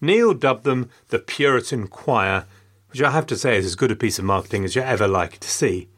Neale 0.00 0.34
dubbed 0.34 0.64
them 0.64 0.90
the 1.08 1.18
Puritan 1.18 1.86
Choir, 1.86 2.46
which 2.90 3.02
I 3.02 3.10
have 3.10 3.26
to 3.26 3.36
say 3.36 3.56
is 3.56 3.66
as 3.66 3.76
good 3.76 3.90
a 3.90 3.96
piece 3.96 4.18
of 4.18 4.24
marketing 4.24 4.64
as 4.64 4.74
you're 4.74 4.84
ever 4.84 5.06
likely 5.06 5.38
to 5.38 5.48
see. 5.48 5.88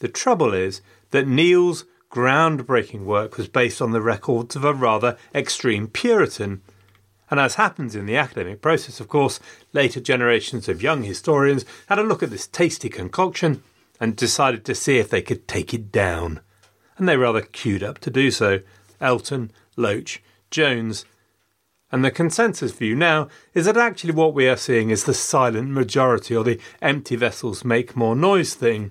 The 0.00 0.08
trouble 0.08 0.52
is 0.52 0.82
that 1.10 1.26
Neale's 1.26 1.84
groundbreaking 2.10 3.04
work 3.04 3.36
was 3.36 3.48
based 3.48 3.80
on 3.80 3.92
the 3.92 4.02
records 4.02 4.56
of 4.56 4.64
a 4.64 4.74
rather 4.74 5.16
extreme 5.34 5.86
Puritan, 5.86 6.60
And 7.30 7.38
as 7.38 7.54
happens 7.54 7.94
in 7.94 8.06
the 8.06 8.16
academic 8.16 8.60
process, 8.60 8.98
of 8.98 9.08
course, 9.08 9.38
later 9.72 10.00
generations 10.00 10.68
of 10.68 10.82
young 10.82 11.04
historians 11.04 11.64
had 11.88 11.98
a 11.98 12.02
look 12.02 12.22
at 12.22 12.30
this 12.30 12.48
tasty 12.48 12.88
concoction 12.88 13.62
and 14.00 14.16
decided 14.16 14.64
to 14.64 14.74
see 14.74 14.98
if 14.98 15.10
they 15.10 15.22
could 15.22 15.46
take 15.46 15.72
it 15.72 15.92
down. 15.92 16.40
And 16.98 17.08
they 17.08 17.16
rather 17.16 17.42
queued 17.42 17.84
up 17.84 17.98
to 17.98 18.10
do 18.10 18.32
so. 18.32 18.60
Elton, 19.00 19.52
Loach, 19.76 20.20
Jones. 20.50 21.04
And 21.92 22.04
the 22.04 22.10
consensus 22.10 22.72
view 22.72 22.96
now 22.96 23.28
is 23.54 23.66
that 23.66 23.76
actually 23.76 24.12
what 24.12 24.34
we 24.34 24.48
are 24.48 24.56
seeing 24.56 24.90
is 24.90 25.04
the 25.04 25.14
silent 25.14 25.70
majority 25.70 26.34
or 26.34 26.42
the 26.42 26.60
empty 26.82 27.14
vessels 27.14 27.64
make 27.64 27.96
more 27.96 28.16
noise 28.16 28.54
thing. 28.54 28.90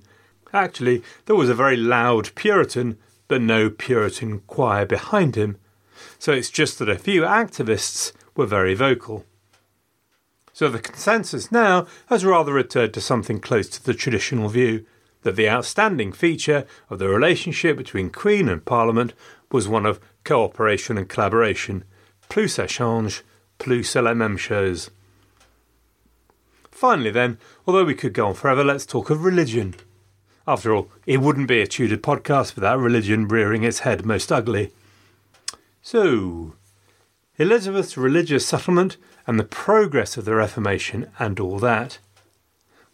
Actually, 0.54 1.04
there 1.26 1.36
was 1.36 1.50
a 1.50 1.54
very 1.54 1.78
loud 1.78 2.34
Puritan, 2.36 2.98
but 3.29 3.41
no 3.41 3.69
Puritan 3.69 4.39
choir 4.41 4.86
behind 4.86 5.36
him. 5.36 5.57
So 6.17 6.33
it's 6.33 6.50
just 6.50 6.79
that 6.79 6.89
a 6.89 6.98
few 6.98 7.21
activists 7.21 8.12
were 8.36 8.45
very 8.45 8.74
vocal. 8.74 9.25
So 10.51 10.67
the 10.67 10.79
consensus 10.79 11.53
now 11.53 11.88
has 12.07 12.25
rather 12.25 12.51
returned 12.51 12.93
to 12.95 13.01
something 13.01 13.39
close 13.39 13.69
to 13.69 13.81
the 13.81 13.93
traditional 13.93 14.50
view 14.50 14.86
that 15.21 15.38
the 15.38 15.50
outstanding 15.50 16.12
feature 16.12 16.65
of 16.89 17.00
the 17.00 17.07
relationship 17.07 17.77
between 17.77 18.09
Queen 18.09 18.50
and 18.50 18.65
Parliament 18.65 19.13
was 19.51 19.67
one 19.67 19.86
of 19.86 20.01
cooperation 20.25 20.98
and 20.98 21.07
collaboration. 21.07 21.83
Plus 22.27 22.57
ça 22.57 22.67
change, 22.67 23.24
plus 23.57 23.89
c'est 23.89 24.01
la 24.01 24.13
même 24.13 24.38
chose. 24.38 24.89
Finally, 26.71 27.12
then, 27.12 27.38
although 27.67 27.83
we 27.83 27.93
could 27.93 28.13
go 28.13 28.27
on 28.27 28.33
forever, 28.33 28.63
let's 28.63 28.86
talk 28.86 29.09
of 29.09 29.24
religion. 29.24 29.75
After 30.50 30.74
all, 30.74 30.89
it 31.06 31.22
wouldn't 31.22 31.48
be 31.48 31.62
a 31.62 31.68
Tudor 31.68 31.98
podcast 31.98 32.56
without 32.56 32.79
religion 32.79 33.27
rearing 33.27 33.63
its 33.63 33.82
head 33.82 34.03
most 34.03 34.32
ugly. 34.32 34.72
So, 35.84 36.56
Elizabeth's 37.38 37.96
religious 37.96 38.48
settlement 38.48 38.98
and 39.27 39.39
the 39.39 39.44
progress 39.44 40.18
of 40.18 40.25
the 40.25 40.34
Reformation 40.34 41.12
and 41.20 41.39
all 41.39 41.60
that. 41.60 42.00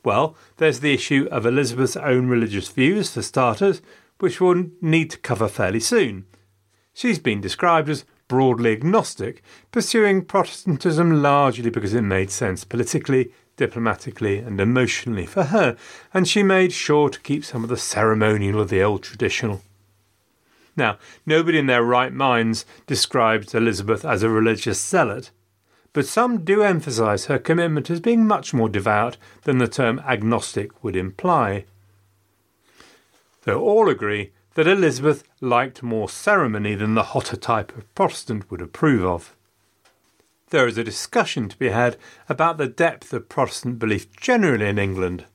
Well, 0.03 0.35
there's 0.57 0.81
the 0.81 0.93
issue 0.93 1.29
of 1.31 1.45
Elizabeth's 1.45 1.95
own 1.95 2.27
religious 2.27 2.67
views, 2.67 3.13
for 3.13 3.21
starters, 3.21 3.81
which 4.19 4.41
we'll 4.41 4.65
need 4.81 5.09
to 5.11 5.17
cover 5.17 5.47
fairly 5.47 5.79
soon. 5.79 6.25
She's 6.93 7.19
been 7.19 7.39
described 7.39 7.87
as 7.87 8.03
broadly 8.27 8.73
agnostic, 8.73 9.41
pursuing 9.71 10.25
Protestantism 10.25 11.21
largely 11.21 11.69
because 11.69 11.93
it 11.93 12.01
made 12.01 12.31
sense 12.31 12.65
politically, 12.65 13.31
diplomatically, 13.57 14.39
and 14.39 14.59
emotionally 14.59 15.25
for 15.25 15.45
her, 15.45 15.77
and 16.13 16.27
she 16.27 16.43
made 16.43 16.73
sure 16.73 17.09
to 17.09 17.19
keep 17.21 17.45
some 17.45 17.63
of 17.63 17.69
the 17.69 17.77
ceremonial 17.77 18.59
of 18.59 18.69
the 18.69 18.81
old 18.81 19.03
traditional. 19.03 19.61
Now, 20.75 20.97
nobody 21.25 21.57
in 21.57 21.67
their 21.67 21.83
right 21.83 22.11
minds 22.11 22.65
describes 22.85 23.55
Elizabeth 23.55 24.03
as 24.03 24.23
a 24.23 24.29
religious 24.29 24.81
zealot, 24.81 25.31
but 25.93 26.05
some 26.05 26.43
do 26.43 26.61
emphasize 26.61 27.27
her 27.27 27.39
commitment 27.39 27.89
as 27.89 28.01
being 28.01 28.25
much 28.25 28.53
more 28.53 28.67
devout 28.67 29.15
than 29.43 29.59
the 29.59 29.67
term 29.67 29.99
agnostic 30.05 30.83
would 30.83 30.95
imply. 30.95 31.63
Though 33.43 33.61
all 33.61 33.87
agree 33.87 34.31
that 34.55 34.67
Elizabeth 34.67 35.23
liked 35.39 35.83
more 35.83 36.09
ceremony 36.09 36.75
than 36.75 36.95
the 36.95 37.03
hotter 37.03 37.37
type 37.37 37.77
of 37.77 37.93
Protestant 37.95 38.49
would 38.51 38.61
approve 38.61 39.05
of. 39.05 39.35
There 40.49 40.67
is 40.67 40.77
a 40.77 40.83
discussion 40.83 41.49
to 41.49 41.57
be 41.57 41.69
had 41.69 41.97
about 42.29 42.57
the 42.57 42.67
depth 42.67 43.11
of 43.13 43.29
Protestant 43.29 43.79
belief 43.79 44.15
generally 44.15 44.67
in 44.67 44.77
England. 44.77 45.25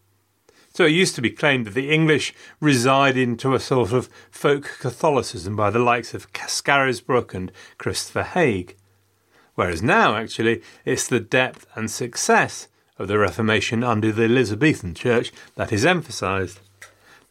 So 0.72 0.84
it 0.84 0.92
used 0.92 1.16
to 1.16 1.22
be 1.22 1.30
claimed 1.30 1.66
that 1.66 1.74
the 1.74 1.90
English 1.90 2.32
reside 2.60 3.16
into 3.16 3.54
a 3.54 3.60
sort 3.60 3.92
of 3.92 4.08
folk 4.30 4.76
Catholicism 4.78 5.56
by 5.56 5.70
the 5.70 5.80
likes 5.80 6.14
of 6.14 6.32
Scarisbrick 6.32 7.34
and 7.34 7.50
Christopher 7.76 8.22
Haigh. 8.22 8.76
Whereas 9.56 9.82
now, 9.82 10.14
actually, 10.14 10.62
it's 10.84 11.08
the 11.08 11.18
depth 11.18 11.66
and 11.74 11.90
success 11.90 12.68
of 12.96 13.08
the 13.08 13.18
Reformation 13.18 13.82
under 13.82 14.12
the 14.12 14.24
Elizabethan 14.24 14.94
Church 14.94 15.32
that 15.56 15.72
is 15.72 15.84
emphasised. 15.84 16.60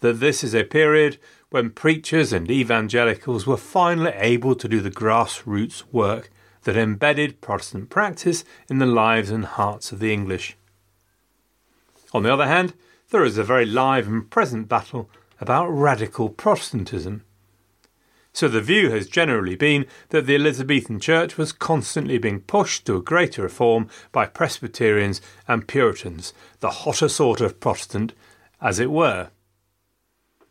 That 0.01 0.19
this 0.19 0.43
is 0.43 0.53
a 0.53 0.65
period 0.65 1.17
when 1.49 1.69
preachers 1.69 2.33
and 2.33 2.51
evangelicals 2.51 3.47
were 3.47 3.57
finally 3.57 4.11
able 4.15 4.55
to 4.55 4.67
do 4.67 4.81
the 4.81 4.91
grassroots 4.91 5.83
work 5.93 6.29
that 6.63 6.77
embedded 6.77 7.41
Protestant 7.41 7.89
practice 7.89 8.43
in 8.69 8.79
the 8.79 8.85
lives 8.85 9.29
and 9.29 9.45
hearts 9.45 9.91
of 9.91 9.99
the 9.99 10.13
English. 10.13 10.57
On 12.13 12.23
the 12.23 12.33
other 12.33 12.47
hand, 12.47 12.73
there 13.11 13.23
is 13.23 13.37
a 13.37 13.43
very 13.43 13.65
live 13.65 14.07
and 14.07 14.29
present 14.29 14.67
battle 14.67 15.09
about 15.39 15.67
radical 15.67 16.29
Protestantism. 16.29 17.23
So 18.33 18.47
the 18.47 18.61
view 18.61 18.91
has 18.91 19.07
generally 19.07 19.55
been 19.55 19.85
that 20.09 20.27
the 20.27 20.35
Elizabethan 20.35 20.99
Church 20.99 21.37
was 21.37 21.51
constantly 21.51 22.17
being 22.17 22.41
pushed 22.41 22.85
to 22.85 22.95
a 22.95 23.01
greater 23.01 23.41
reform 23.41 23.89
by 24.11 24.27
Presbyterians 24.27 25.21
and 25.47 25.67
Puritans, 25.67 26.33
the 26.59 26.69
hotter 26.69 27.09
sort 27.09 27.41
of 27.41 27.59
Protestant, 27.59 28.13
as 28.61 28.79
it 28.79 28.91
were. 28.91 29.29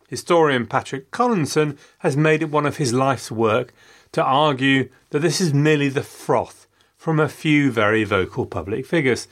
Historian 0.09 0.67
Patrick 0.67 1.11
Collinson 1.11 1.79
has 1.99 2.17
made 2.17 2.43
it 2.43 2.51
one 2.51 2.67
of 2.67 2.79
his 2.79 2.93
life's 2.93 3.31
work 3.31 3.73
to 4.13 4.23
argue 4.23 4.89
that 5.11 5.21
this 5.21 5.41
is 5.41 5.55
merely 5.55 5.89
the 5.89 6.03
froth 6.03 6.67
from 6.97 7.21
a 7.21 7.29
few 7.29 7.71
very 7.71 8.05
vocal 8.05 8.47
public 8.47 8.85
figures, 8.85 9.29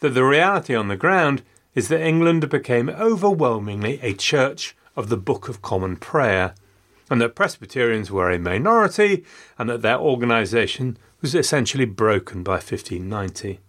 that 0.00 0.10
the 0.10 0.24
reality 0.24 0.74
on 0.74 0.88
the 0.88 0.96
ground 0.96 1.42
is 1.74 1.88
that 1.88 2.00
England 2.00 2.48
became 2.48 2.88
overwhelmingly 2.88 4.00
a 4.02 4.14
church 4.14 4.74
of 4.96 5.08
the 5.08 5.16
Book 5.16 5.48
of 5.48 5.62
Common 5.62 5.96
Prayer, 5.96 6.54
and 7.08 7.20
that 7.20 7.34
Presbyterians 7.34 8.10
were 8.10 8.30
a 8.30 8.38
minority, 8.38 9.24
and 9.58 9.68
that 9.68 9.82
their 9.82 9.98
organisation 9.98 10.96
was 11.20 11.34
essentially 11.34 11.84
broken 11.84 12.42
by 12.42 12.54
1590, 12.54 13.60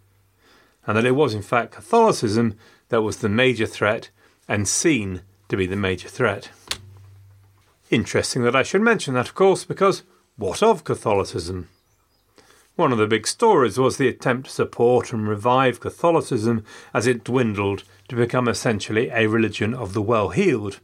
and 0.88 0.98
that 0.98 1.06
it 1.06 1.16
was 1.16 1.34
in 1.34 1.42
fact 1.42 1.74
Catholicism 1.74 2.56
that 2.90 3.02
was 3.02 3.18
the 3.18 3.30
major 3.30 3.66
threat 3.66 4.10
and 4.48 4.68
seen 4.68 5.22
to 5.50 5.58
be 5.58 5.66
the 5.66 5.76
major 5.76 6.08
threat. 6.08 6.50
Interesting 7.90 8.44
that 8.44 8.56
I 8.56 8.64
should 8.64 8.82
mention 8.82 9.14
that, 9.16 9.28
of 9.28 9.36
course, 9.36 9.66
because 9.66 10.04
what 10.42 10.64
of 10.64 10.84
Catholicism? 10.84 11.70
One 12.76 12.92
of 12.92 12.98
the 12.98 13.06
big 13.06 13.28
stories 13.28 13.78
was 13.78 13.98
the 13.98 14.08
attempt 14.08 14.48
to 14.48 14.52
support 14.52 15.14
and 15.14 15.30
revive 15.30 15.80
Catholicism 15.80 16.66
as 16.96 17.06
it 17.06 17.24
dwindled 17.24 17.84
to 18.08 18.16
become 18.16 18.48
essentially 18.48 19.10
a 19.10 19.28
religion 19.28 19.76
of 19.76 19.94
the 19.94 20.02
well 20.02 20.30
heeled. 20.30 20.80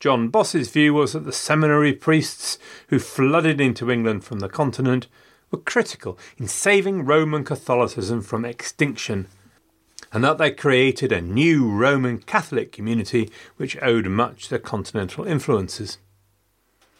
John 0.00 0.28
Bossy's 0.28 0.70
view 0.70 0.92
was 0.92 1.12
that 1.12 1.20
the 1.24 1.30
seminary 1.30 1.92
priests 1.92 2.58
who 2.88 2.98
flooded 2.98 3.60
into 3.60 3.92
England 3.92 4.24
from 4.24 4.40
the 4.40 4.48
continent 4.48 5.06
were 5.52 5.58
critical 5.58 6.18
in 6.36 6.48
saving 6.48 7.04
Roman 7.04 7.44
Catholicism 7.44 8.22
from 8.22 8.44
extinction 8.44 9.28
and 10.12 10.24
that 10.24 10.38
they 10.38 10.50
created 10.50 11.12
a 11.12 11.20
new 11.20 11.70
Roman 11.70 12.18
Catholic 12.18 12.72
community 12.72 13.30
which 13.56 13.80
owed 13.80 14.06
much 14.06 14.48
to 14.48 14.58
continental 14.58 15.24
influences. 15.24 15.98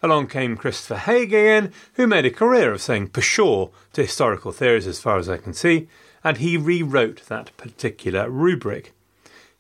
Along 0.05 0.27
came 0.27 0.59
Christopher 0.59 0.97
Haigh 0.97 1.23
again, 1.23 1.73
who 1.95 2.07
made 2.07 2.27
a 2.27 2.31
career 2.31 2.75
of 2.75 2.83
saying 2.83 3.09
pshaw 3.09 3.71
to 3.95 4.03
historical 4.03 4.53
theories 4.53 4.87
as 4.87 5.01
far 5.01 5.17
as 5.17 5.31
I 5.31 5.39
can 5.39 5.55
see, 5.55 5.89
and 6.23 6.37
he 6.37 6.59
rewrote 6.59 7.23
that 7.29 7.57
particular 7.57 8.29
rubric. 8.29 8.93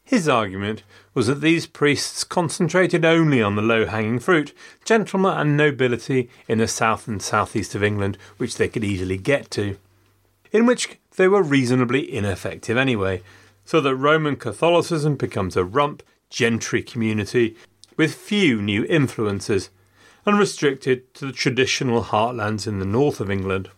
His 0.04 0.28
argument 0.28 0.83
was 1.14 1.28
that 1.28 1.40
these 1.40 1.66
priests 1.66 2.24
concentrated 2.24 3.07
only 3.07 3.40
on 3.40 3.57
the 3.57 3.62
low 3.62 3.87
hanging 3.87 4.18
fruit, 4.18 4.52
gentlemen 4.85 5.33
and 5.33 5.57
nobility 5.57 6.28
in 6.46 6.59
the 6.59 6.68
south 6.68 7.09
and 7.09 7.22
southeast 7.22 7.74
of 7.74 7.83
England, 7.83 8.18
which 8.37 8.59
they 8.59 8.68
could 8.68 8.85
easily 8.85 9.16
get 9.16 9.50
to, 9.52 9.78
in 10.52 10.66
which 10.66 10.98
they 11.16 11.26
were 11.26 11.42
reasonably 11.42 12.14
ineffective 12.14 12.76
anyway, 12.76 13.22
so 13.64 13.80
that 13.80 13.96
Roman 13.96 14.37
Catholicism 14.37 15.16
becomes 15.16 15.57
a 15.57 15.64
rump 15.64 16.02
gentry 16.28 16.83
community 16.83 17.57
with 17.96 18.14
few 18.14 18.61
new 18.61 18.85
influences 18.85 19.70
and 20.26 20.38
restricted 20.38 21.12
to 21.14 21.26
the 21.26 21.32
traditional 21.32 22.04
heartlands 22.04 22.66
in 22.66 22.78
the 22.78 22.87
north 22.87 23.20
of 23.20 23.30
England. 23.30 23.70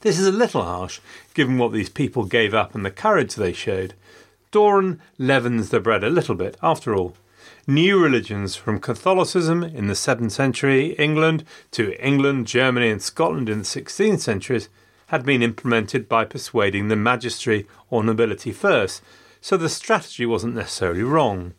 This 0.00 0.18
is 0.18 0.26
a 0.26 0.32
little 0.32 0.62
harsh, 0.62 1.00
given 1.34 1.58
what 1.58 1.72
these 1.72 1.88
people 1.88 2.24
gave 2.24 2.54
up 2.54 2.74
and 2.74 2.84
the 2.84 2.90
courage 2.90 3.34
they 3.34 3.52
showed. 3.52 3.94
Doran 4.50 5.00
leavens 5.18 5.70
the 5.70 5.80
bread 5.80 6.04
a 6.04 6.10
little 6.10 6.34
bit, 6.34 6.56
after 6.62 6.94
all. 6.94 7.14
New 7.66 7.98
religions, 7.98 8.56
from 8.56 8.80
Catholicism 8.80 9.62
in 9.62 9.86
the 9.86 9.94
7th 9.94 10.32
century 10.32 10.94
England 10.94 11.44
to 11.70 11.98
England, 12.04 12.46
Germany, 12.46 12.90
and 12.90 13.00
Scotland 13.00 13.48
in 13.48 13.58
the 13.58 13.64
16th 13.64 14.20
centuries, 14.20 14.68
had 15.06 15.24
been 15.24 15.42
implemented 15.42 16.08
by 16.08 16.24
persuading 16.24 16.88
the 16.88 16.96
magistracy 16.96 17.66
or 17.90 18.02
nobility 18.02 18.50
first, 18.52 19.02
so 19.40 19.56
the 19.56 19.68
strategy 19.68 20.26
wasn't 20.26 20.54
necessarily 20.54 21.02
wrong. 21.02 21.54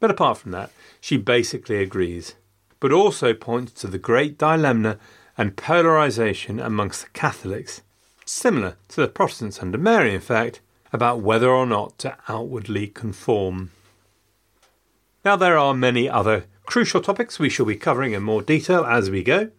But 0.00 0.10
apart 0.10 0.38
from 0.38 0.50
that, 0.52 0.70
she 1.00 1.16
basically 1.16 1.76
agrees, 1.76 2.34
but 2.82 2.90
also 2.90 3.32
points 3.32 3.72
to 3.72 3.86
the 3.86 3.96
great 3.96 4.36
dilemma 4.36 4.98
and 5.38 5.56
polarisation 5.56 6.58
amongst 6.58 7.04
the 7.04 7.10
Catholics, 7.10 7.80
similar 8.24 8.76
to 8.88 9.00
the 9.00 9.06
Protestants 9.06 9.62
under 9.62 9.78
Mary, 9.78 10.12
in 10.12 10.20
fact, 10.20 10.60
about 10.92 11.20
whether 11.20 11.48
or 11.48 11.64
not 11.64 11.96
to 11.96 12.16
outwardly 12.28 12.88
conform. 12.88 13.70
Now, 15.24 15.36
there 15.36 15.56
are 15.56 15.74
many 15.74 16.08
other 16.08 16.46
crucial 16.66 17.00
topics 17.00 17.38
we 17.38 17.48
shall 17.48 17.66
be 17.66 17.76
covering 17.76 18.14
in 18.14 18.24
more 18.24 18.42
detail 18.42 18.84
as 18.84 19.10
we 19.10 19.22
go. 19.22 19.52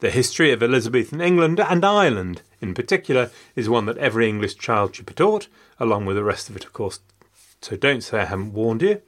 The 0.00 0.10
history 0.10 0.50
of 0.50 0.60
Elizabethan 0.60 1.20
England 1.20 1.60
and 1.60 1.84
Ireland, 1.84 2.42
in 2.60 2.74
particular, 2.74 3.30
is 3.54 3.68
one 3.68 3.86
that 3.86 3.98
every 3.98 4.28
English 4.28 4.56
child 4.56 4.96
should 4.96 5.06
be 5.06 5.14
taught, 5.14 5.46
along 5.78 6.04
with 6.04 6.16
the 6.16 6.24
rest 6.24 6.50
of 6.50 6.56
it, 6.56 6.64
of 6.64 6.72
course. 6.72 6.98
So 7.62 7.76
don't 7.76 8.02
say 8.02 8.22
I 8.22 8.24
haven't 8.24 8.54
warned 8.54 8.82
you. 8.82 9.02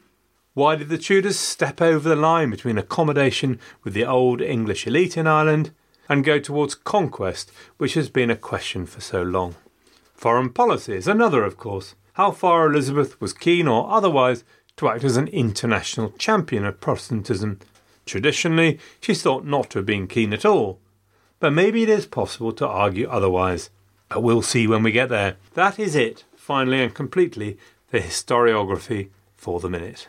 Why 0.58 0.74
did 0.74 0.88
the 0.88 0.98
Tudors 0.98 1.38
step 1.38 1.80
over 1.80 2.08
the 2.08 2.16
line 2.16 2.50
between 2.50 2.78
accommodation 2.78 3.60
with 3.84 3.94
the 3.94 4.04
old 4.04 4.40
English 4.40 4.88
elite 4.88 5.16
in 5.16 5.28
Ireland 5.28 5.70
and 6.08 6.24
go 6.24 6.40
towards 6.40 6.74
conquest, 6.74 7.52
which 7.76 7.94
has 7.94 8.08
been 8.08 8.28
a 8.28 8.34
question 8.34 8.84
for 8.84 9.00
so 9.00 9.22
long? 9.22 9.54
Foreign 10.14 10.50
policy 10.50 10.96
is 10.96 11.06
another, 11.06 11.44
of 11.44 11.56
course. 11.58 11.94
How 12.14 12.32
far 12.32 12.66
Elizabeth 12.66 13.20
was 13.20 13.32
keen 13.32 13.68
or 13.68 13.88
otherwise 13.88 14.42
to 14.78 14.88
act 14.88 15.04
as 15.04 15.16
an 15.16 15.28
international 15.28 16.10
champion 16.18 16.64
of 16.64 16.80
Protestantism. 16.80 17.60
Traditionally, 18.04 18.80
she's 19.00 19.22
thought 19.22 19.44
not 19.44 19.70
to 19.70 19.78
have 19.78 19.86
been 19.86 20.08
keen 20.08 20.32
at 20.32 20.44
all. 20.44 20.80
But 21.38 21.52
maybe 21.52 21.84
it 21.84 21.88
is 21.88 22.04
possible 22.04 22.50
to 22.54 22.66
argue 22.66 23.08
otherwise. 23.08 23.70
But 24.08 24.24
we'll 24.24 24.42
see 24.42 24.66
when 24.66 24.82
we 24.82 24.90
get 24.90 25.08
there. 25.08 25.36
That 25.54 25.78
is 25.78 25.94
it, 25.94 26.24
finally 26.34 26.82
and 26.82 26.92
completely, 26.92 27.58
the 27.92 28.00
historiography 28.00 29.10
for 29.36 29.60
the 29.60 29.70
minute. 29.70 30.08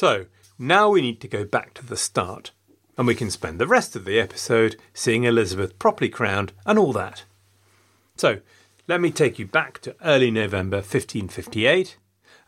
So, 0.00 0.26
now 0.60 0.90
we 0.90 1.00
need 1.00 1.20
to 1.22 1.26
go 1.26 1.44
back 1.44 1.74
to 1.74 1.84
the 1.84 1.96
start, 1.96 2.52
and 2.96 3.04
we 3.04 3.16
can 3.16 3.32
spend 3.32 3.58
the 3.58 3.66
rest 3.66 3.96
of 3.96 4.04
the 4.04 4.20
episode 4.20 4.76
seeing 4.94 5.24
Elizabeth 5.24 5.76
properly 5.80 6.08
crowned 6.08 6.52
and 6.64 6.78
all 6.78 6.92
that. 6.92 7.24
So, 8.14 8.38
let 8.86 9.00
me 9.00 9.10
take 9.10 9.40
you 9.40 9.46
back 9.48 9.80
to 9.80 9.96
early 10.04 10.30
November 10.30 10.76
1558, 10.76 11.96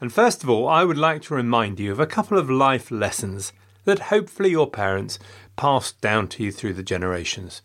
and 0.01 0.13
first 0.13 0.45
of 0.45 0.49
all, 0.49 0.69
I 0.69 0.85
would 0.85 0.97
like 0.97 1.23
to 1.23 1.35
remind 1.35 1.81
you 1.81 1.91
of 1.91 1.99
a 1.99 2.07
couple 2.07 2.39
of 2.39 2.49
life 2.49 2.93
lessons 2.93 3.53
that 3.85 4.11
hopefully 4.15 4.51
your 4.51 4.71
parents 4.71 5.19
passed 5.57 6.01
down 6.01 6.29
to 6.29 6.45
you 6.45 6.53
through 6.53 6.75
the 6.75 6.85
generations. 6.85 7.63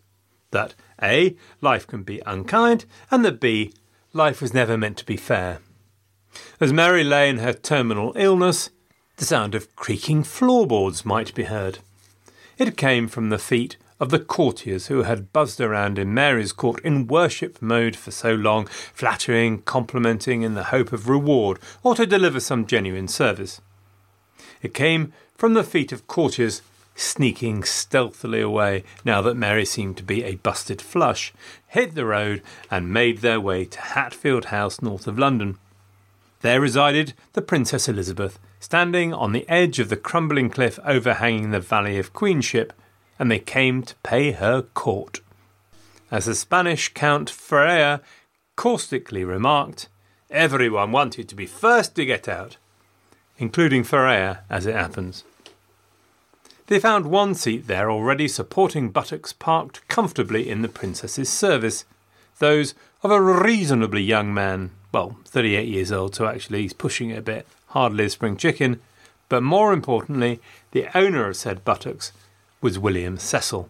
That 0.50 0.74
A, 1.00 1.38
life 1.62 1.86
can 1.86 2.02
be 2.02 2.24
unkind, 2.26 2.86
and 3.12 3.24
that 3.24 3.40
B, 3.40 3.72
life 4.14 4.42
was 4.42 4.52
never 4.52 4.80
meant 4.80 4.98
to 4.98 5.06
be 5.06 5.16
fair. 5.16 5.60
As 6.60 6.74
Mary 6.74 7.04
lay 7.04 7.30
in 7.30 7.38
her 7.38 7.54
terminal 7.54 8.14
illness, 8.16 8.72
the 9.18 9.26
sound 9.26 9.56
of 9.56 9.74
creaking 9.76 10.24
floorboards 10.24 11.06
might 11.06 11.34
be 11.34 11.44
heard. 11.44 11.80
It 12.58 12.78
came 12.78 13.08
from 13.08 13.30
the 13.30 13.38
feet 13.38 13.78
of 14.00 14.10
the 14.10 14.20
courtiers 14.20 14.88
who 14.88 15.04
had 15.04 15.32
buzzed 15.32 15.62
around 15.62 15.98
in 15.98 16.14
Mary's 16.14 16.52
court 16.52 16.84
in 16.84 17.08
worship 17.08 17.62
mode 17.62 17.96
for 17.96 18.12
so 18.12 18.34
long, 18.34 18.66
flattering, 18.66 19.62
complimenting 19.62 20.42
in 20.42 20.54
the 20.54 20.66
hope 20.66 20.92
of 20.92 21.08
reward 21.08 21.60
or 21.82 21.96
to 21.96 22.06
deliver 22.06 22.40
some 22.40 22.66
genuine 22.66 23.08
service. 23.08 23.62
It 24.62 24.74
came 24.74 25.14
from 25.38 25.54
the 25.54 25.64
feet 25.64 25.92
of 25.92 26.08
courtiers 26.08 26.62
sneaking 26.96 27.64
stealthily 27.64 28.42
away 28.42 28.84
now 29.04 29.22
that 29.22 29.36
Mary 29.36 29.66
seemed 29.66 29.98
to 29.98 30.04
be 30.04 30.24
a 30.24 30.36
busted 30.36 30.82
flush, 30.82 31.34
hit 31.68 31.96
the 31.96 32.06
road 32.06 32.42
and 32.72 32.94
made 32.94 33.20
their 33.20 33.40
way 33.40 33.66
to 33.66 33.80
Hatfield 33.80 34.46
House 34.46 34.82
north 34.82 35.08
of 35.08 35.20
London. 35.20 35.58
There 36.42 36.62
resided 36.62 37.14
the 37.34 37.42
Princess 37.42 37.90
Elizabeth, 37.90 38.40
standing 38.66 39.14
on 39.14 39.32
the 39.32 39.48
edge 39.48 39.78
of 39.78 39.90
the 39.90 39.96
crumbling 39.96 40.50
cliff 40.50 40.80
overhanging 40.84 41.52
the 41.52 41.60
Valley 41.60 42.00
of 42.00 42.14
Queenship, 42.14 42.74
and 43.20 43.30
they 43.30 43.38
came 43.38 43.84
to 43.84 43.94
pay 43.98 44.32
her 44.32 44.64
court. 44.64 45.22
As 46.10 46.26
the 46.26 46.34
Spanish 46.34 46.92
Count 46.92 47.30
Feria 47.30 48.02
caustically 48.56 49.24
remarked, 49.24 49.88
everyone 50.32 50.92
wanted 50.92 51.30
to 51.30 51.36
be 51.36 51.46
first 51.46 51.94
to 51.94 52.08
get 52.08 52.28
out, 52.28 52.58
including 53.38 53.84
Feria, 53.84 54.42
as 54.50 54.66
it 54.66 54.74
happens. 54.74 55.24
They 56.66 56.80
found 56.80 57.06
one 57.06 57.36
seat 57.36 57.68
there 57.68 57.92
already 57.92 58.28
supporting 58.28 58.90
buttocks 58.90 59.32
parked 59.32 59.88
comfortably 59.88 60.50
in 60.50 60.64
the 60.64 60.68
princess's 60.68 61.30
service, 61.30 61.86
those 62.40 62.74
of 63.04 63.12
a 63.12 63.22
reasonably 63.22 64.02
young 64.02 64.34
man, 64.34 64.72
well, 64.92 65.18
38 65.26 65.68
years 65.68 65.92
old, 65.92 66.16
so 66.16 66.26
actually 66.26 66.64
he's 66.64 66.74
pushing 66.74 67.12
it 67.12 67.20
a 67.20 67.22
bit, 67.22 67.46
hardly 67.76 68.06
a 68.06 68.10
spring 68.10 68.38
chicken, 68.38 68.80
but 69.28 69.44
more 69.44 69.74
importantly, 69.74 70.40
the 70.72 70.88
owner 70.98 71.28
of 71.28 71.36
said 71.36 71.66
buttocks 71.66 72.14
was 72.62 72.80
William 72.80 73.18
Cecil. 73.18 73.70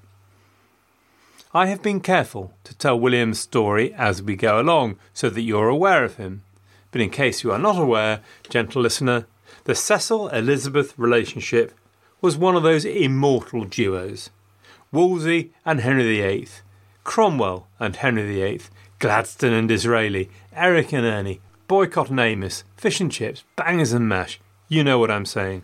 I 1.56 1.66
have 1.66 1.82
been 1.82 2.02
careful 2.02 2.54
to 2.66 2.78
tell 2.78 3.00
William's 3.00 3.40
story 3.40 3.92
as 3.96 4.22
we 4.22 4.36
go 4.36 4.62
along 4.62 4.98
so 5.12 5.32
that 5.32 5.42
you're 5.42 5.70
aware 5.70 6.04
of 6.04 6.18
him. 6.18 6.44
But 6.92 7.02
in 7.02 7.10
case 7.10 7.44
you 7.44 7.52
are 7.52 7.58
not 7.58 7.82
aware, 7.82 8.20
gentle 8.48 8.84
listener, 8.84 9.26
the 9.64 9.74
Cecil 9.74 10.28
Elizabeth 10.28 10.94
relationship 11.00 11.74
was 12.22 12.38
one 12.38 12.56
of 12.56 12.62
those 12.62 12.86
immortal 12.86 13.64
duos. 13.64 14.30
Wolsey 14.92 15.52
and 15.66 15.80
Henry 15.80 16.04
VIII, 16.04 16.48
Cromwell 17.04 17.66
and 17.80 17.96
Henry 17.96 18.36
VIII, 18.36 18.62
Gladstone 19.00 19.54
and 19.54 19.68
Disraeli, 19.68 20.30
Eric 20.54 20.94
and 20.94 21.08
Ernie, 21.08 21.42
Boycott 21.68 22.10
and 22.10 22.20
Amos, 22.20 22.64
fish 22.76 23.02
and 23.02 23.12
chips, 23.12 23.44
bangers 23.56 23.92
and 23.92 24.08
mash. 24.08 24.40
You 24.68 24.84
know 24.84 25.00
what 25.00 25.12
I'm 25.12 25.26
saying. 25.26 25.64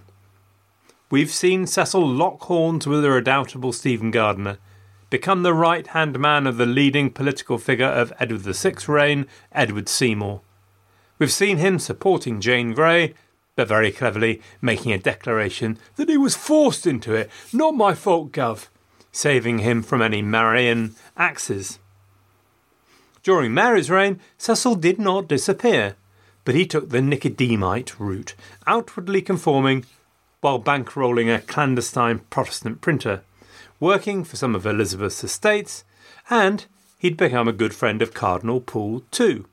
We've 1.09 1.31
seen 1.31 1.67
Cecil 1.67 2.07
lock 2.07 2.41
horns 2.43 2.87
with 2.87 3.01
the 3.01 3.11
redoubtable 3.11 3.73
Stephen 3.73 4.11
Gardiner, 4.11 4.57
become 5.09 5.43
the 5.43 5.53
right 5.53 5.85
hand 5.87 6.17
man 6.17 6.47
of 6.47 6.57
the 6.57 6.65
leading 6.65 7.09
political 7.09 7.57
figure 7.57 7.85
of 7.85 8.13
Edward 8.19 8.41
VI's 8.41 8.87
reign, 8.87 9.27
Edward 9.51 9.89
Seymour. 9.89 10.41
We've 11.19 11.31
seen 11.31 11.57
him 11.57 11.77
supporting 11.79 12.41
Jane 12.41 12.73
Grey, 12.73 13.13
but 13.55 13.67
very 13.67 13.91
cleverly 13.91 14.41
making 14.61 14.93
a 14.93 14.97
declaration 14.97 15.77
that 15.97 16.09
he 16.09 16.17
was 16.17 16.35
forced 16.35 16.87
into 16.87 17.13
it, 17.13 17.29
not 17.51 17.75
my 17.75 17.93
fault, 17.93 18.31
Gov, 18.31 18.69
saving 19.11 19.59
him 19.59 19.83
from 19.83 20.01
any 20.01 20.21
Marian 20.21 20.95
axes. 21.17 21.77
During 23.23 23.53
Mary's 23.53 23.89
reign, 23.89 24.19
Cecil 24.37 24.75
did 24.75 24.97
not 24.97 25.27
disappear, 25.27 25.95
but 26.43 26.55
he 26.55 26.65
took 26.65 26.89
the 26.89 27.01
Nicodemite 27.01 27.99
route, 27.99 28.33
outwardly 28.65 29.21
conforming 29.21 29.85
while 30.41 30.59
bankrolling 30.59 31.33
a 31.33 31.39
clandestine 31.39 32.19
Protestant 32.31 32.81
printer, 32.81 33.21
working 33.79 34.23
for 34.23 34.37
some 34.37 34.55
of 34.55 34.65
Elizabeth's 34.65 35.23
estates, 35.23 35.83
and 36.29 36.65
he'd 36.97 37.15
become 37.15 37.47
a 37.47 37.53
good 37.53 37.75
friend 37.75 38.01
of 38.01 38.13
Cardinal 38.13 38.59
Pole 38.59 39.03
too. 39.11 39.45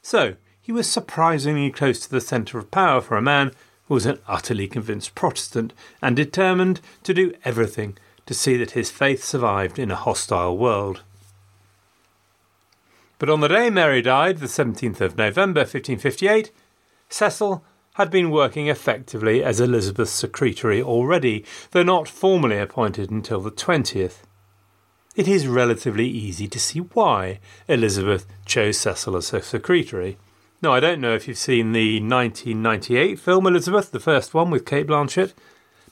So, 0.00 0.36
he 0.62 0.70
was 0.70 0.88
surprisingly 0.88 1.70
close 1.70 1.98
to 2.00 2.10
the 2.10 2.20
centre 2.20 2.58
of 2.58 2.70
power 2.70 3.00
for 3.00 3.16
a 3.16 3.22
man 3.22 3.50
who 3.88 3.94
was 3.94 4.06
an 4.06 4.20
utterly 4.28 4.68
convinced 4.68 5.14
Protestant 5.14 5.72
and 6.00 6.14
determined 6.14 6.80
to 7.02 7.12
do 7.12 7.34
everything 7.44 7.98
to 8.26 8.34
see 8.34 8.56
that 8.56 8.70
his 8.70 8.90
faith 8.90 9.24
survived 9.24 9.78
in 9.78 9.90
a 9.90 9.96
hostile 9.96 10.56
world. 10.56 11.02
But 13.18 13.30
on 13.30 13.40
the 13.40 13.48
day 13.48 13.70
Mary 13.70 14.02
died, 14.02 14.38
the 14.38 14.46
17th 14.46 15.00
of 15.00 15.16
November 15.16 15.60
1558, 15.60 16.50
Cecil 17.08 17.64
had 17.94 18.10
been 18.10 18.30
working 18.30 18.66
effectively 18.66 19.42
as 19.42 19.60
Elizabeth's 19.60 20.10
secretary 20.10 20.82
already, 20.82 21.44
though 21.70 21.84
not 21.84 22.08
formally 22.08 22.58
appointed 22.58 23.10
until 23.10 23.40
the 23.40 23.52
20th. 23.52 24.22
It 25.14 25.28
is 25.28 25.46
relatively 25.46 26.08
easy 26.08 26.48
to 26.48 26.58
see 26.58 26.80
why 26.80 27.38
Elizabeth 27.68 28.26
chose 28.44 28.78
Cecil 28.78 29.16
as 29.16 29.30
her 29.30 29.40
secretary. 29.40 30.18
Now, 30.60 30.72
I 30.72 30.80
don't 30.80 31.00
know 31.00 31.14
if 31.14 31.28
you've 31.28 31.38
seen 31.38 31.70
the 31.70 32.00
1998 32.00 33.20
film 33.20 33.46
Elizabeth, 33.46 33.92
the 33.92 34.00
first 34.00 34.34
one 34.34 34.50
with 34.50 34.66
Cate 34.66 34.88
Blanchett, 34.88 35.32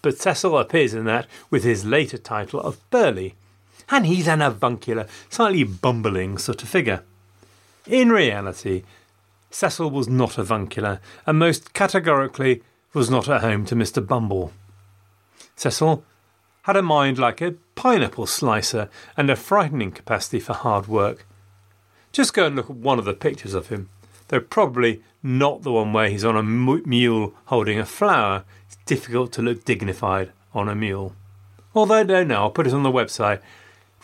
but 0.03 0.19
Cecil 0.19 0.59
appears 0.59 0.95
in 0.95 1.05
that 1.05 1.29
with 1.51 1.63
his 1.63 1.85
later 1.85 2.19
title 2.19 2.61
of 2.61 2.81
Burleigh, 2.91 3.35
and 3.91 4.07
he's 4.07 4.27
an 4.27 4.43
avuncular, 4.43 5.07
slightly 5.31 5.63
bumbling 5.63 6.37
sort 6.37 6.65
of 6.65 6.69
figure. 6.69 7.05
In 7.87 8.11
reality, 8.11 8.85
Cecil 9.51 9.90
was 9.90 10.09
not 10.09 10.38
a 10.38 10.42
avuncular, 10.42 11.01
and 11.27 11.38
most 11.38 11.75
categorically 11.75 12.62
was 12.95 13.11
not 13.11 13.29
at 13.29 13.40
home 13.40 13.64
to 13.66 13.75
Mr. 13.75 14.07
Bumble. 14.07 14.53
Cecil 15.57 16.05
had 16.62 16.77
a 16.77 16.83
mind 16.83 17.18
like 17.18 17.40
a 17.40 17.55
pineapple 17.75 18.27
slicer 18.27 18.88
and 19.16 19.29
a 19.31 19.37
frightening 19.37 19.90
capacity 19.90 20.38
for 20.38 20.53
hard 20.53 20.87
work. 20.87 21.27
Just 22.12 22.35
go 22.35 22.47
and 22.47 22.57
look 22.57 22.71
at 22.71 22.77
one 22.77 22.99
of 22.99 23.05
the 23.05 23.14
pictures 23.14 23.55
of 23.55 23.68
him, 23.68 23.88
though 24.29 24.40
probably 24.40 25.03
not 25.23 25.62
the 25.62 25.73
one 25.73 25.92
where 25.92 26.09
he's 26.09 26.25
on 26.25 26.37
a 26.37 26.42
mule 26.42 27.35
holding 27.47 27.79
a 27.79 27.87
flower. 27.87 28.45
It's 28.66 28.77
difficult 28.87 29.33
to 29.33 29.42
look 29.42 29.64
dignified 29.64 30.31
on 30.55 30.68
a 30.68 30.75
mule. 30.75 31.14
Although, 31.75 32.03
no, 32.03 32.23
no, 32.23 32.35
I'll 32.37 32.51
put 32.51 32.66
it 32.66 32.75
on 32.75 32.83
the 32.83 32.92
website. 32.92 33.40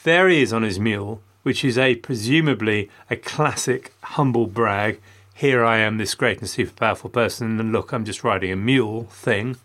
There 0.04 0.28
he 0.28 0.42
is 0.42 0.52
on 0.52 0.62
his 0.62 0.80
mule, 0.80 1.22
which 1.42 1.64
is 1.64 1.79
a 1.79 1.96
presumably 1.96 2.90
a 3.11 3.16
classic 3.16 3.94
humble 4.03 4.46
brag. 4.46 5.01
Here 5.35 5.64
I 5.64 5.79
am, 5.79 5.98
this 5.98 6.14
great 6.14 6.40
and 6.40 6.48
super 6.48 6.72
powerful 6.72 7.11
person, 7.11 7.61
and 7.61 7.72
look, 7.72 7.92
I'm 7.92 8.05
just 8.05 8.24
riding 8.24 8.51
a 8.51 8.57
mule 8.57 9.05
thing. 9.05 9.57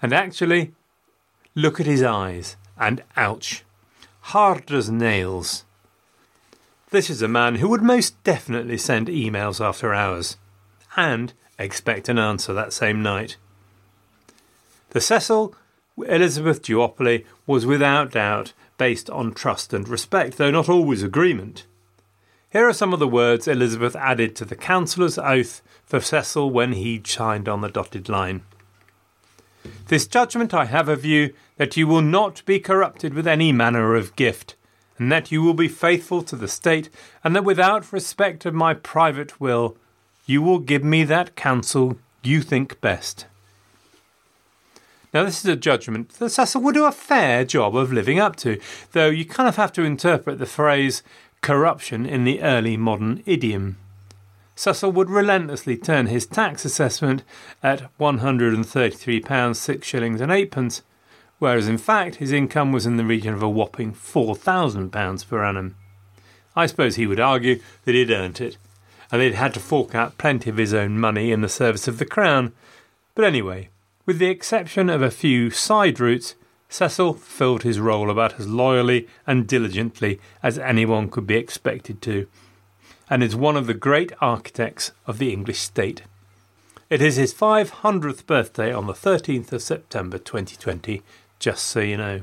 And 0.00 0.12
actually, 0.12 0.72
look 1.54 1.80
at 1.80 1.86
his 1.86 2.02
eyes, 2.02 2.56
and 2.78 3.02
ouch, 3.16 3.64
hard 4.20 4.70
as 4.70 4.90
nails. 4.90 5.64
This 6.90 7.10
is 7.10 7.22
a 7.22 7.28
man 7.28 7.56
who 7.56 7.68
would 7.70 7.82
most 7.82 8.22
definitely 8.22 8.78
send 8.78 9.08
emails 9.08 9.64
after 9.64 9.92
hours, 9.92 10.36
and 10.96 11.32
expect 11.58 12.08
an 12.08 12.18
answer 12.18 12.52
that 12.52 12.72
same 12.72 13.02
night. 13.02 13.36
The 14.90 15.00
Cecil 15.00 15.54
Elizabeth 15.98 16.62
duopoly 16.62 17.24
was 17.46 17.66
without 17.66 18.12
doubt 18.12 18.52
based 18.78 19.08
on 19.10 19.32
trust 19.32 19.72
and 19.72 19.88
respect, 19.88 20.36
though 20.36 20.50
not 20.50 20.68
always 20.68 21.02
agreement. 21.02 21.66
Here 22.50 22.68
are 22.68 22.72
some 22.72 22.92
of 22.92 23.00
the 23.00 23.08
words 23.08 23.48
Elizabeth 23.48 23.96
added 23.96 24.36
to 24.36 24.44
the 24.44 24.56
councillor's 24.56 25.18
oath 25.18 25.60
for 25.84 26.00
Cecil 26.00 26.50
when 26.50 26.72
he 26.72 27.02
signed 27.04 27.48
on 27.48 27.60
the 27.60 27.68
dotted 27.68 28.08
line. 28.08 28.42
This 29.88 30.06
judgment 30.06 30.54
I 30.54 30.66
have 30.66 30.88
of 30.88 31.04
you, 31.04 31.34
that 31.56 31.76
you 31.76 31.86
will 31.86 32.02
not 32.02 32.44
be 32.44 32.60
corrupted 32.60 33.14
with 33.14 33.26
any 33.26 33.52
manner 33.52 33.94
of 33.94 34.16
gift, 34.16 34.56
and 34.98 35.10
that 35.10 35.32
you 35.32 35.42
will 35.42 35.54
be 35.54 35.68
faithful 35.68 36.22
to 36.22 36.36
the 36.36 36.48
state, 36.48 36.90
and 37.22 37.34
that 37.34 37.44
without 37.44 37.92
respect 37.92 38.46
of 38.46 38.54
my 38.54 38.74
private 38.74 39.40
will, 39.40 39.76
you 40.26 40.40
will 40.40 40.58
give 40.58 40.84
me 40.84 41.04
that 41.04 41.36
counsel 41.36 41.98
you 42.22 42.40
think 42.40 42.80
best. 42.80 43.26
Now, 45.14 45.22
this 45.22 45.44
is 45.44 45.46
a 45.46 45.54
judgment 45.54 46.08
that 46.14 46.30
Cecil 46.30 46.60
would 46.62 46.74
do 46.74 46.86
a 46.86 46.92
fair 46.92 47.44
job 47.44 47.76
of 47.76 47.92
living 47.92 48.18
up 48.18 48.34
to, 48.36 48.60
though 48.90 49.10
you 49.10 49.24
kind 49.24 49.48
of 49.48 49.54
have 49.54 49.72
to 49.74 49.84
interpret 49.84 50.40
the 50.40 50.44
phrase 50.44 51.04
corruption 51.40 52.04
in 52.04 52.24
the 52.24 52.42
early 52.42 52.76
modern 52.76 53.22
idiom. 53.24 53.78
Cecil 54.56 54.90
would 54.90 55.08
relentlessly 55.08 55.76
turn 55.76 56.06
his 56.06 56.26
tax 56.26 56.64
assessment 56.64 57.22
at 57.62 57.96
£133, 58.00 59.56
6 59.56 59.86
shillings 59.86 60.20
and 60.20 60.32
8 60.32 60.50
pence, 60.50 60.82
whereas 61.38 61.68
in 61.68 61.78
fact 61.78 62.16
his 62.16 62.32
income 62.32 62.72
was 62.72 62.84
in 62.84 62.96
the 62.96 63.04
region 63.04 63.34
of 63.34 63.42
a 63.42 63.48
whopping 63.48 63.92
£4,000 63.92 65.28
per 65.28 65.44
annum. 65.44 65.76
I 66.56 66.66
suppose 66.66 66.96
he 66.96 67.06
would 67.06 67.20
argue 67.20 67.60
that 67.84 67.94
he'd 67.94 68.10
earned 68.10 68.40
it, 68.40 68.56
and 69.12 69.20
that 69.20 69.26
he'd 69.26 69.34
had 69.34 69.54
to 69.54 69.60
fork 69.60 69.94
out 69.94 70.18
plenty 70.18 70.50
of 70.50 70.56
his 70.56 70.74
own 70.74 70.98
money 70.98 71.30
in 71.30 71.40
the 71.40 71.48
service 71.48 71.86
of 71.86 71.98
the 71.98 72.04
Crown. 72.04 72.52
But 73.14 73.24
anyway, 73.24 73.68
with 74.06 74.18
the 74.18 74.28
exception 74.28 74.90
of 74.90 75.02
a 75.02 75.10
few 75.10 75.50
side 75.50 75.98
routes, 75.98 76.34
Cecil 76.68 77.14
filled 77.14 77.62
his 77.62 77.80
role 77.80 78.10
about 78.10 78.38
as 78.38 78.48
loyally 78.48 79.08
and 79.26 79.46
diligently 79.46 80.20
as 80.42 80.58
anyone 80.58 81.08
could 81.08 81.26
be 81.26 81.36
expected 81.36 82.02
to, 82.02 82.26
and 83.08 83.22
is 83.22 83.36
one 83.36 83.56
of 83.56 83.66
the 83.66 83.74
great 83.74 84.12
architects 84.20 84.92
of 85.06 85.18
the 85.18 85.32
English 85.32 85.60
state. 85.60 86.02
It 86.90 87.00
is 87.00 87.16
his 87.16 87.32
500th 87.32 88.26
birthday 88.26 88.72
on 88.72 88.86
the 88.86 88.92
13th 88.92 89.52
of 89.52 89.62
September 89.62 90.18
2020, 90.18 91.02
just 91.38 91.64
so 91.64 91.80
you 91.80 91.96
know. 91.96 92.22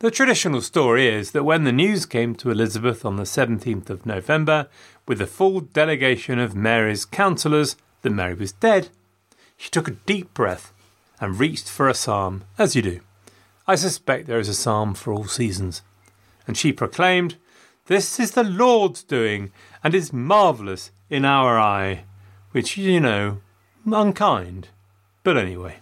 The 0.00 0.10
traditional 0.10 0.62
story 0.62 1.08
is 1.08 1.30
that 1.32 1.44
when 1.44 1.64
the 1.64 1.72
news 1.72 2.06
came 2.06 2.34
to 2.36 2.50
Elizabeth 2.50 3.04
on 3.04 3.16
the 3.16 3.24
17th 3.24 3.88
of 3.88 4.06
November, 4.06 4.68
with 5.06 5.20
a 5.20 5.26
full 5.26 5.60
delegation 5.60 6.38
of 6.38 6.54
Mary's 6.54 7.04
councillors, 7.04 7.76
that 8.02 8.10
Mary 8.10 8.34
was 8.34 8.52
dead, 8.52 8.88
she 9.56 9.70
took 9.70 9.88
a 9.88 9.92
deep 9.92 10.32
breath 10.32 10.72
and 11.20 11.38
reached 11.38 11.68
for 11.68 11.88
a 11.88 11.94
psalm, 11.94 12.44
as 12.58 12.74
you 12.74 12.82
do. 12.82 13.00
I 13.66 13.74
suspect 13.74 14.26
there 14.26 14.38
is 14.38 14.48
a 14.48 14.54
psalm 14.54 14.94
for 14.94 15.12
all 15.12 15.26
seasons. 15.26 15.82
And 16.46 16.56
she 16.56 16.72
proclaimed, 16.72 17.36
This 17.86 18.18
is 18.18 18.32
the 18.32 18.42
Lord's 18.42 19.02
doing, 19.02 19.52
and 19.84 19.94
is 19.94 20.12
marvellous 20.12 20.90
in 21.08 21.24
our 21.24 21.58
eye. 21.58 22.04
Which, 22.52 22.76
you 22.76 22.98
know, 23.00 23.38
unkind. 23.86 24.68
But 25.22 25.36
anyway. 25.36 25.76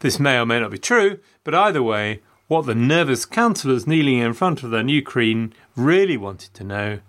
This 0.00 0.20
may 0.20 0.38
or 0.38 0.46
may 0.46 0.60
not 0.60 0.70
be 0.70 0.78
true, 0.78 1.18
but 1.42 1.54
either 1.54 1.82
way, 1.82 2.20
what 2.46 2.66
the 2.66 2.74
nervous 2.74 3.24
councillors 3.24 3.86
kneeling 3.86 4.18
in 4.18 4.32
front 4.32 4.62
of 4.62 4.70
their 4.70 4.84
new 4.84 5.02
queen 5.02 5.52
really 5.74 6.16
wanted 6.16 6.54
to 6.54 6.64
know 6.64 7.00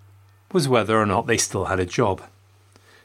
was 0.52 0.68
whether 0.68 1.00
or 1.00 1.06
not 1.06 1.26
they 1.26 1.36
still 1.36 1.66
had 1.66 1.78
a 1.78 1.86
job. 1.86 2.22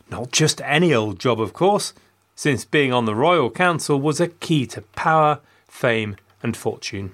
Not 0.09 0.31
just 0.31 0.61
any 0.61 0.93
old 0.93 1.19
job, 1.19 1.39
of 1.39 1.53
course, 1.53 1.93
since 2.35 2.65
being 2.65 2.91
on 2.91 3.05
the 3.05 3.15
royal 3.15 3.49
council 3.49 3.99
was 3.99 4.19
a 4.19 4.27
key 4.27 4.65
to 4.67 4.81
power, 4.81 5.39
fame, 5.67 6.17
and 6.43 6.55
fortune. 6.55 7.11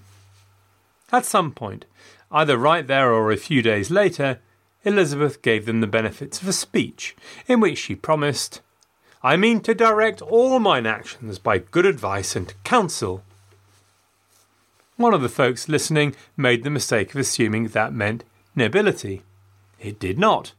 At 1.12 1.26
some 1.26 1.52
point, 1.52 1.86
either 2.32 2.58
right 2.58 2.86
there 2.86 3.14
or 3.14 3.32
a 3.32 3.38
few 3.38 3.62
days 3.62 3.92
later, 3.92 4.40
Elizabeth 4.84 5.42
gave 5.42 5.66
them 5.66 5.82
the 5.82 5.88
benefits 5.88 6.42
of 6.42 6.48
a 6.48 6.54
speech 6.54 7.16
in 7.48 7.60
which 7.60 7.78
she 7.78 7.96
promised, 7.96 8.62
I 9.24 9.38
mean 9.38 9.62
to 9.62 9.76
direct 9.76 10.22
all 10.22 10.58
mine 10.60 10.88
actions 10.88 11.38
by 11.38 11.60
good 11.60 11.86
advice 11.86 12.36
and 12.36 12.54
counsel. 12.64 13.24
One 14.98 15.14
of 15.14 15.22
the 15.22 15.30
folks 15.30 15.70
listening 15.70 16.16
made 16.36 16.64
the 16.64 16.72
mistake 16.72 17.12
of 17.12 17.20
assuming 17.20 17.68
that 17.70 17.94
meant 17.94 18.24
nobility. 18.56 19.22
It 19.80 20.00
did 20.00 20.18
not. 20.18 20.54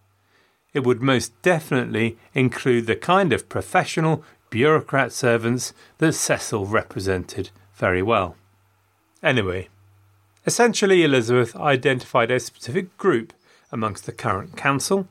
It 0.73 0.85
would 0.85 1.03
most 1.03 1.41
definitely 1.43 2.17
include 2.35 2.87
the 2.87 2.97
kind 2.97 3.33
of 3.33 3.49
professional 3.49 4.25
bureaucrat 4.53 5.13
servants 5.13 5.73
that 5.97 6.13
Cecil 6.13 6.67
represented 6.67 7.51
very 7.75 8.03
well. 8.03 8.37
Anyway, 9.23 9.69
essentially, 10.47 11.03
Elizabeth 11.03 11.57
identified 11.57 12.31
a 12.31 12.39
specific 12.39 12.97
group 12.99 13.33
amongst 13.73 14.05
the 14.05 14.13
current 14.13 14.55
council, 14.55 15.09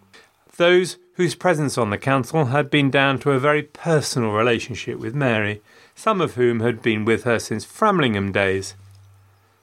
those 0.58 0.97
whose 1.15 1.34
presence 1.34 1.75
on 1.75 1.89
the 1.89 1.97
council 1.97 2.45
had 2.45 2.69
been 2.69 2.91
down 2.91 3.17
to 3.17 3.32
a 3.32 3.39
very 3.39 3.63
personal 3.63 4.32
relationship 4.32 4.99
with 4.99 5.15
Mary, 5.15 5.62
some 5.95 6.21
of 6.21 6.36
whom 6.36 6.60
had 6.60 6.82
been 6.84 7.04
with 7.04 7.23
her 7.23 7.39
since 7.39 7.65
Framlingham 7.65 8.32
days. 8.32 8.75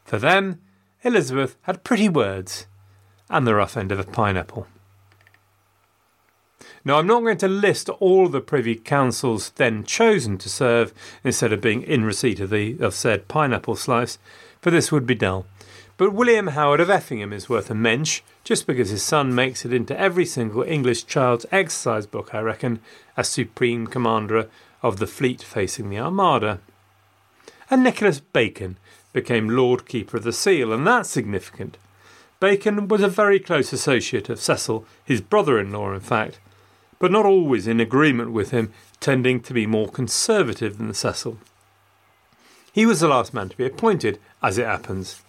For 0.05 0.19
them, 0.19 0.61
Elizabeth 1.03 1.57
had 1.63 1.85
pretty 1.85 2.09
words 2.09 2.67
and 3.31 3.47
the 3.47 3.55
rough 3.55 3.77
end 3.77 3.93
of 3.93 4.01
a 4.01 4.05
pineapple. 4.05 4.67
Now, 6.85 6.99
I'm 6.99 7.07
not 7.07 7.21
going 7.21 7.39
to 7.39 7.49
list 7.49 7.89
all 7.89 8.29
the 8.29 8.41
Privy 8.41 8.77
Councils 8.77 9.51
then 9.57 9.85
chosen 9.85 10.39
to 10.39 10.49
serve 10.49 10.95
instead 11.25 11.53
of 11.53 11.61
being 11.61 11.83
in 11.83 12.05
receipt 12.05 12.41
of 12.41 12.51
the 12.51 12.79
of 12.81 12.95
said 12.95 13.29
pineapple 13.29 13.77
slice, 13.77 14.19
for 14.61 14.71
this 14.71 14.93
would 14.93 15.07
be 15.07 15.15
dull. 15.15 15.47
But 15.97 16.15
William 16.15 16.49
Howard 16.49 16.79
of 16.79 16.91
Effingham 16.91 17.33
is 17.33 17.49
worth 17.49 17.71
a 17.71 17.75
mensch, 17.75 18.23
just 18.45 18.69
because 18.69 18.91
his 18.91 19.03
son 19.03 19.35
makes 19.35 19.65
it 19.65 19.73
into 19.73 19.99
every 19.99 20.25
single 20.25 20.63
English 20.63 21.07
child's 21.07 21.45
exercise 21.51 22.07
book, 22.07 22.33
I 22.33 22.41
reckon, 22.41 22.81
as 23.17 23.29
Supreme 23.29 23.89
Commander 23.89 24.49
of 24.81 24.99
the 24.99 25.09
fleet 25.09 25.43
facing 25.43 25.91
the 25.91 25.99
Armada. 25.99 26.61
And 27.69 27.83
Nicholas 27.83 28.21
Bacon 28.21 28.79
became 29.13 29.49
Lord 29.49 29.87
Keeper 29.87 30.19
of 30.19 30.23
the 30.23 30.33
Seal, 30.33 30.73
and 30.73 30.87
that's 30.87 31.11
significant. 31.11 31.77
Bacon 32.39 32.87
was 32.87 33.03
a 33.03 33.09
very 33.09 33.41
close 33.41 33.73
associate 33.73 34.29
of 34.29 34.41
Cecil, 34.41 34.87
his 35.05 35.21
brother 35.21 35.59
in 35.59 35.73
law, 35.73 35.93
in 35.93 36.01
fact, 36.01 36.39
but 36.99 37.13
not 37.13 37.27
always 37.27 37.67
in 37.67 37.81
agreement 37.81 38.33
with 38.33 38.51
him, 38.51 38.73
tending 39.01 39.41
to 39.41 39.55
be 39.55 39.67
more 39.67 39.89
conservative 39.89 40.79
than 40.79 40.93
Cecil. 40.95 41.39
He 42.73 42.87
was 42.87 43.01
the 43.01 43.09
last 43.09 43.35
man 43.35 43.49
to 43.49 43.57
be 43.57 43.67
appointed, 43.67 44.19
as 44.43 44.59
it 44.59 44.67
happens. 44.67 45.23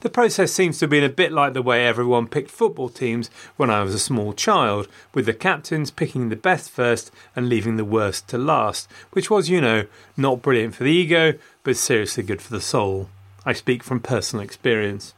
The 0.00 0.08
process 0.08 0.52
seems 0.52 0.78
to 0.78 0.84
have 0.84 0.90
been 0.90 1.02
a 1.02 1.08
bit 1.08 1.32
like 1.32 1.54
the 1.54 1.62
way 1.62 1.84
everyone 1.84 2.28
picked 2.28 2.52
football 2.52 2.88
teams 2.88 3.30
when 3.56 3.68
I 3.68 3.82
was 3.82 3.94
a 3.94 3.98
small 3.98 4.32
child, 4.32 4.86
with 5.12 5.26
the 5.26 5.34
captains 5.34 5.90
picking 5.90 6.28
the 6.28 6.36
best 6.36 6.70
first 6.70 7.10
and 7.34 7.48
leaving 7.48 7.76
the 7.76 7.84
worst 7.84 8.28
to 8.28 8.38
last, 8.38 8.88
which 9.10 9.28
was, 9.28 9.48
you 9.48 9.60
know, 9.60 9.86
not 10.16 10.40
brilliant 10.40 10.76
for 10.76 10.84
the 10.84 10.92
ego, 10.92 11.34
but 11.64 11.76
seriously 11.76 12.22
good 12.22 12.40
for 12.40 12.52
the 12.52 12.60
soul. 12.60 13.08
I 13.44 13.52
speak 13.54 13.82
from 13.82 13.98
personal 13.98 14.44
experience. 14.44 15.14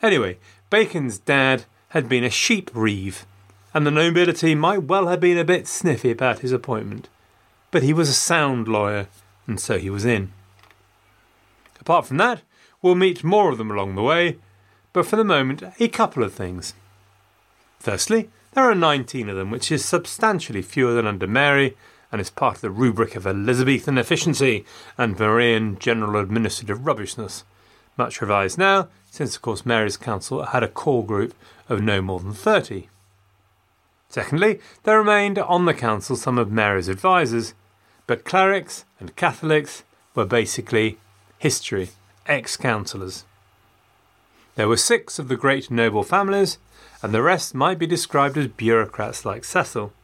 Anyway, 0.00 0.38
Bacon's 0.70 1.18
dad 1.18 1.64
had 1.90 2.08
been 2.08 2.24
a 2.24 2.30
sheep 2.30 2.70
reeve, 2.72 3.26
and 3.74 3.86
the 3.86 3.90
nobility 3.90 4.54
might 4.54 4.84
well 4.84 5.08
have 5.08 5.20
been 5.20 5.38
a 5.38 5.44
bit 5.44 5.66
sniffy 5.66 6.10
about 6.10 6.40
his 6.40 6.52
appointment. 6.52 7.08
But 7.70 7.82
he 7.82 7.92
was 7.92 8.08
a 8.08 8.14
sound 8.14 8.68
lawyer, 8.68 9.08
and 9.46 9.58
so 9.58 9.78
he 9.78 9.90
was 9.90 10.04
in. 10.04 10.32
Apart 11.80 12.06
from 12.06 12.18
that, 12.18 12.42
we'll 12.80 12.94
meet 12.94 13.24
more 13.24 13.50
of 13.50 13.58
them 13.58 13.70
along 13.70 13.94
the 13.94 14.02
way, 14.02 14.38
but 14.92 15.06
for 15.06 15.16
the 15.16 15.24
moment, 15.24 15.62
a 15.80 15.88
couple 15.88 16.22
of 16.22 16.34
things. 16.34 16.74
Firstly, 17.78 18.30
there 18.52 18.64
are 18.64 18.74
19 18.74 19.28
of 19.28 19.36
them, 19.36 19.50
which 19.50 19.72
is 19.72 19.84
substantially 19.84 20.62
fewer 20.62 20.92
than 20.92 21.06
under 21.06 21.26
Mary, 21.26 21.76
and 22.12 22.20
is 22.20 22.28
part 22.28 22.56
of 22.56 22.60
the 22.60 22.70
rubric 22.70 23.16
of 23.16 23.26
Elizabethan 23.26 23.96
efficiency 23.96 24.66
and 24.98 25.18
Marian 25.18 25.78
general 25.78 26.20
administrative 26.20 26.86
rubbishness. 26.86 27.44
Much 27.96 28.20
revised 28.20 28.58
now, 28.58 28.88
since 29.10 29.34
of 29.34 29.42
course 29.42 29.64
Mary's 29.64 29.96
council 29.96 30.44
had 30.44 30.62
a 30.62 30.68
core 30.68 31.04
group 31.04 31.34
of 31.70 31.80
no 31.80 32.02
more 32.02 32.20
than 32.20 32.34
30. 32.34 32.88
Secondly, 34.12 34.60
there 34.82 34.98
remained 34.98 35.38
on 35.38 35.64
the 35.64 35.72
council 35.72 36.16
some 36.16 36.36
of 36.36 36.52
Mary's 36.52 36.90
advisers, 36.90 37.54
but 38.06 38.26
clerics 38.26 38.84
and 39.00 39.16
Catholics 39.16 39.84
were 40.14 40.26
basically 40.26 40.98
history, 41.38 41.88
ex 42.26 42.58
councillors. 42.58 43.24
There 44.54 44.68
were 44.68 44.76
six 44.76 45.18
of 45.18 45.28
the 45.28 45.36
great 45.36 45.70
noble 45.70 46.02
families, 46.02 46.58
and 47.02 47.14
the 47.14 47.22
rest 47.22 47.54
might 47.54 47.78
be 47.78 47.86
described 47.86 48.36
as 48.36 48.48
bureaucrats 48.48 49.24
like 49.24 49.44
Cecil. 49.44 49.94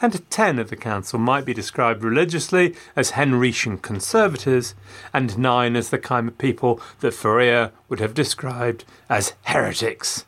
And 0.00 0.30
ten 0.30 0.58
of 0.58 0.70
the 0.70 0.76
council 0.76 1.18
might 1.18 1.44
be 1.44 1.52
described 1.52 2.02
religiously 2.02 2.74
as 2.96 3.10
Henrician 3.10 3.82
conservatives, 3.82 4.74
and 5.12 5.36
nine 5.36 5.76
as 5.76 5.90
the 5.90 5.98
kind 5.98 6.28
of 6.28 6.38
people 6.38 6.80
that 7.00 7.12
Feria 7.12 7.72
would 7.90 8.00
have 8.00 8.14
described 8.14 8.86
as 9.10 9.34
heretics, 9.42 10.24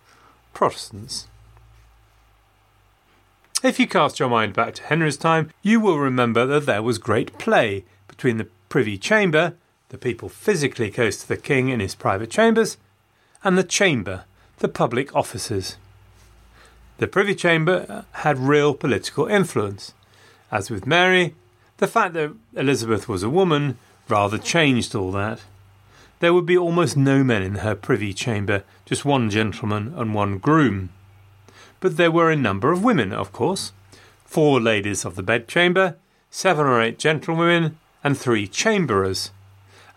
Protestants. 0.52 1.28
If 3.64 3.80
you 3.80 3.86
cast 3.86 4.18
your 4.18 4.28
mind 4.28 4.52
back 4.52 4.74
to 4.74 4.82
Henry's 4.82 5.16
time, 5.16 5.48
you 5.62 5.80
will 5.80 5.98
remember 5.98 6.44
that 6.44 6.66
there 6.66 6.82
was 6.82 6.98
great 6.98 7.38
play 7.38 7.86
between 8.08 8.36
the 8.36 8.48
Privy 8.68 8.98
Chamber, 8.98 9.54
the 9.88 9.96
people 9.96 10.28
physically 10.28 10.90
close 10.90 11.16
to 11.22 11.26
the 11.26 11.38
king 11.38 11.70
in 11.70 11.80
his 11.80 11.94
private 11.94 12.28
chambers, 12.28 12.76
and 13.42 13.56
the 13.56 13.64
Chamber, 13.64 14.24
the 14.58 14.68
public 14.68 15.16
offices. 15.16 15.78
The 16.98 17.06
Privy 17.06 17.34
Chamber 17.34 17.86
uh, 17.88 18.02
had 18.18 18.38
real 18.38 18.74
political 18.74 19.28
influence. 19.28 19.94
As 20.50 20.68
with 20.68 20.86
Mary, 20.86 21.34
the 21.78 21.86
fact 21.86 22.12
that 22.12 22.36
Elizabeth 22.54 23.08
was 23.08 23.22
a 23.22 23.30
woman 23.30 23.78
rather 24.10 24.36
changed 24.36 24.94
all 24.94 25.10
that. 25.12 25.40
There 26.20 26.34
would 26.34 26.44
be 26.44 26.58
almost 26.58 26.98
no 26.98 27.24
men 27.24 27.42
in 27.42 27.54
her 27.54 27.74
Privy 27.74 28.12
Chamber, 28.12 28.62
just 28.84 29.06
one 29.06 29.30
gentleman 29.30 29.94
and 29.96 30.12
one 30.12 30.36
groom 30.36 30.90
but 31.84 31.98
there 31.98 32.10
were 32.10 32.30
a 32.30 32.34
number 32.34 32.72
of 32.72 32.82
women, 32.82 33.12
of 33.12 33.30
course. 33.30 33.72
Four 34.24 34.58
ladies 34.58 35.04
of 35.04 35.16
the 35.16 35.22
bedchamber, 35.22 35.96
seven 36.30 36.64
or 36.64 36.80
eight 36.80 36.98
gentlewomen, 36.98 37.76
and 38.02 38.16
three 38.16 38.48
chamberers. 38.48 39.32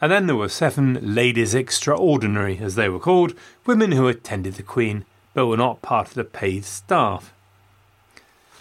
And 0.02 0.12
then 0.12 0.28
there 0.28 0.36
were 0.36 0.50
seven 0.50 1.00
ladies 1.16 1.56
extraordinary, 1.56 2.58
as 2.58 2.76
they 2.76 2.90
were 2.90 3.00
called, 3.00 3.36
women 3.66 3.94
who 3.94 4.10
attended 4.10 4.56
the 4.56 4.64
Queen, 4.64 5.06
but 5.34 5.48
were 5.48 5.56
not 5.56 5.82
part 5.82 6.10
of 6.10 6.16
the 6.16 6.26
paid 6.26 6.66
staff. 6.66 7.32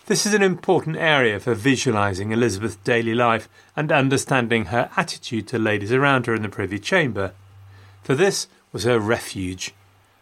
This 0.07 0.25
is 0.25 0.33
an 0.33 0.45
important 0.45 0.97
area 0.97 1.41
for 1.41 1.55
visualising 1.55 2.31
Elizabeth's 2.31 2.77
daily 2.77 3.13
life 3.13 3.49
and 3.75 3.91
understanding 3.91 4.67
her 4.67 4.89
attitude 4.97 5.49
to 5.49 5.59
ladies 5.59 5.91
around 5.91 6.27
her 6.27 6.35
in 6.37 6.43
the 6.43 6.49
Privy 6.49 6.79
Chamber. 6.79 7.33
For 8.05 8.15
this 8.15 8.47
was 8.73 8.85
her 8.85 9.01
refuge, 9.01 9.75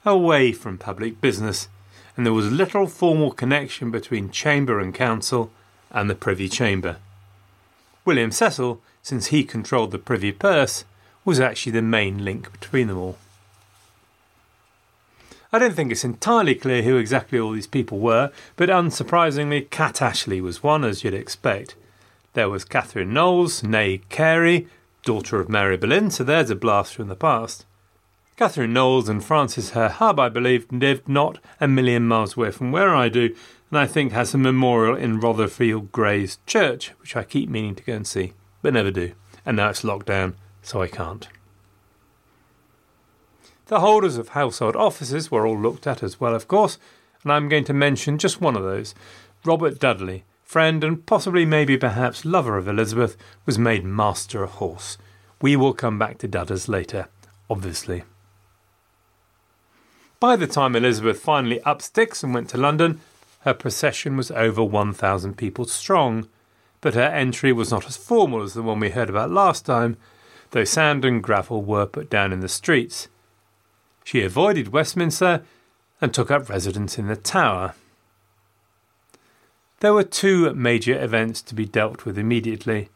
away 0.07 0.53
from 0.53 0.79
public 0.79 1.21
business 1.21 1.69
and 2.17 2.25
there 2.25 2.33
was 2.33 2.51
little 2.51 2.87
formal 2.87 3.33
connection 3.33 3.91
between 3.91 4.31
Chamber 4.31 4.81
and 4.81 4.95
Council 4.95 5.51
and 5.91 6.09
the 6.09 6.15
Privy 6.15 6.49
Chamber. 6.49 6.97
William 8.05 8.31
Cecil, 8.31 8.81
since 9.03 9.27
he 9.27 9.45
controlled 9.45 9.91
the 9.91 9.99
Privy 9.99 10.33
Purse, 10.33 10.85
was 11.25 11.41
actually 11.41 11.73
the 11.73 11.83
main 11.83 12.25
link 12.25 12.53
between 12.53 12.89
them 12.89 12.99
all. 12.99 13.19
I 15.53 15.59
don't 15.59 15.75
think 15.75 15.93
it's 15.93 16.05
entirely 16.05 16.57
clear 16.57 16.83
who 16.83 16.97
exactly 16.97 17.39
all 17.39 17.53
these 17.53 17.69
people 17.69 18.01
were, 18.01 18.33
but 18.57 18.69
unsurprisingly, 18.69 19.71
Cat 19.71 20.03
Ashley 20.03 20.41
was 20.41 20.63
one, 20.63 20.85
as 20.85 21.05
you'd 21.05 21.15
expect. 21.15 21.77
There 22.33 22.49
was 22.49 22.65
Catherine 22.65 23.13
Knollys, 23.13 23.63
née 23.63 24.03
Carey, 24.09 24.67
daughter 25.05 25.39
of 25.39 25.49
Mary 25.49 25.77
Boleyn, 25.77 26.11
so 26.11 26.25
there's 26.25 26.51
a 26.51 26.57
blast 26.57 26.95
from 26.95 27.07
the 27.07 27.15
past. 27.15 27.65
Catherine 28.37 28.73
Knollys 28.73 29.09
and 29.09 29.25
Francis 29.25 29.71
her 29.71 29.89
hub, 29.89 30.19
I 30.19 30.29
believe, 30.29 30.67
lived 30.73 31.09
not 31.09 31.39
a 31.61 31.69
million 31.69 32.09
miles 32.09 32.37
away 32.37 32.51
from 32.51 32.73
where 32.73 32.93
I 32.93 33.09
do, 33.09 33.35
and 33.71 33.79
I 33.79 33.87
think 33.87 34.11
has 34.11 34.35
a 34.35 34.39
memorial 34.39 34.97
in 34.97 35.21
Rotherfield 35.21 35.93
Greys 35.93 36.39
Church, 36.45 36.89
which 37.01 37.15
I 37.15 37.23
keep 37.23 37.49
meaning 37.49 37.77
to 37.77 37.85
go 37.85 37.93
and 37.93 38.07
see, 38.07 38.33
but 38.61 38.75
never 38.75 38.91
do. 38.91 39.13
And 39.47 39.57
now 39.57 39.69
it's 39.71 39.85
locked 39.85 40.07
down, 40.07 40.35
so 40.63 40.83
I 40.83 40.89
can't. 40.89 41.29
The 43.67 43.79
holders 43.79 44.17
of 44.17 44.31
household 44.31 44.75
offices 44.75 45.31
were 45.31 45.47
all 45.47 45.59
looked 45.59 45.87
at 45.87 46.03
as 46.03 46.21
well, 46.21 46.35
of 46.35 46.49
course, 46.49 46.77
and 47.23 47.33
I'm 47.33 47.49
going 47.49 47.65
to 47.65 47.73
mention 47.73 48.19
just 48.19 48.41
one 48.41 48.57
of 48.57 48.65
those. 48.65 48.97
Robert 49.45 49.79
Dudley, 49.79 50.25
friend 50.43 50.83
and 50.83 51.07
possibly, 51.07 51.47
maybe, 51.47 51.77
perhaps 51.77 52.25
lover 52.25 52.57
of 52.57 52.67
Elizabeth, 52.67 53.17
was 53.47 53.61
made 53.61 53.85
Master 53.85 54.43
of 54.43 54.51
Horse. 54.53 54.99
We 55.41 55.55
will 55.55 55.73
come 55.73 56.01
back 56.01 56.19
to 56.19 56.29
Dudders 56.29 56.69
later, 56.69 57.09
obviously. 57.49 58.03
By 60.25 60.37
the 60.37 60.47
time 60.47 60.75
Elizabeth 60.75 61.21
finally 61.21 61.61
up 61.65 61.83
sticks 61.83 62.23
and 62.23 62.33
went 62.33 62.49
to 62.49 62.57
London, 62.57 63.03
her 63.41 63.53
procession 63.53 64.17
was 64.17 64.31
over 64.31 64.65
1,000 64.65 65.37
people 65.37 65.67
strong, 65.67 66.29
but 66.81 66.95
her 66.95 67.03
entry 67.03 67.53
was 67.53 67.71
not 67.71 67.87
as 67.87 67.99
formal 67.99 68.43
as 68.43 68.55
the 68.55 68.63
one 68.63 68.81
we 68.81 68.89
heard 68.89 69.11
about 69.11 69.31
last 69.31 69.67
time, 69.67 69.99
though 70.53 70.65
sand 70.65 71.05
and 71.05 71.23
gravel 71.23 71.63
were 71.63 71.85
put 71.85 72.09
down 72.09 72.33
in 72.33 72.41
the 72.41 72.49
streets. 72.49 73.09
She 74.03 74.23
avoided 74.23 74.73
Westminster 74.73 75.43
and 76.01 76.15
took 76.15 76.31
up 76.31 76.49
residence 76.49 76.99
in 76.99 77.07
the 77.07 77.17
Tower. 77.17 77.75
There 79.81 79.93
were 79.93 80.05
two 80.05 80.55
major 80.55 80.99
events 80.99 81.43
to 81.43 81.55
be 81.55 81.67
dealt 81.67 82.07
with 82.07 82.17
immediately 82.17 82.89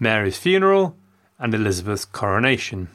Mary's 0.00 0.38
funeral 0.38 0.96
and 1.38 1.52
Elizabeth's 1.52 2.06
coronation. 2.06 2.88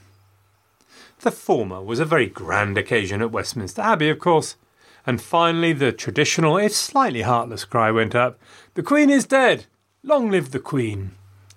The 1.23 1.31
former 1.31 1.81
was 1.81 2.01
a 2.01 2.05
very 2.05 2.27
grand 2.27 2.77
occasion 2.77 3.21
at 3.21 3.31
Westminster 3.31 3.81
Abbey, 3.81 4.09
of 4.09 4.19
course. 4.19 4.57
And 5.07 5.21
finally, 5.21 5.71
the 5.71 5.93
traditional, 5.93 6.57
if 6.57 6.73
slightly 6.73 7.21
heartless 7.21 7.63
cry 7.63 7.91
went 7.91 8.13
up 8.13 8.37
The 8.73 8.83
Queen 8.83 9.09
is 9.09 9.25
dead! 9.25 9.65
Long 10.03 10.29
live 10.29 10.51
the 10.51 10.59
Queen! 10.59 11.11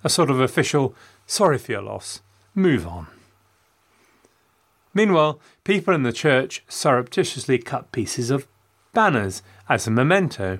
A 0.05 0.09
sort 0.09 0.29
of 0.29 0.39
official, 0.39 0.95
sorry 1.25 1.57
for 1.57 1.73
your 1.73 1.81
loss, 1.81 2.21
move 2.55 2.87
on. 2.87 3.07
Meanwhile, 4.93 5.37
people 5.65 5.93
in 5.93 6.03
the 6.03 6.13
church 6.13 6.63
surreptitiously 6.69 7.57
cut 7.57 7.91
pieces 7.91 8.29
of 8.29 8.47
banners 8.93 9.41
as 9.67 9.85
a 9.85 9.91
memento. 9.91 10.59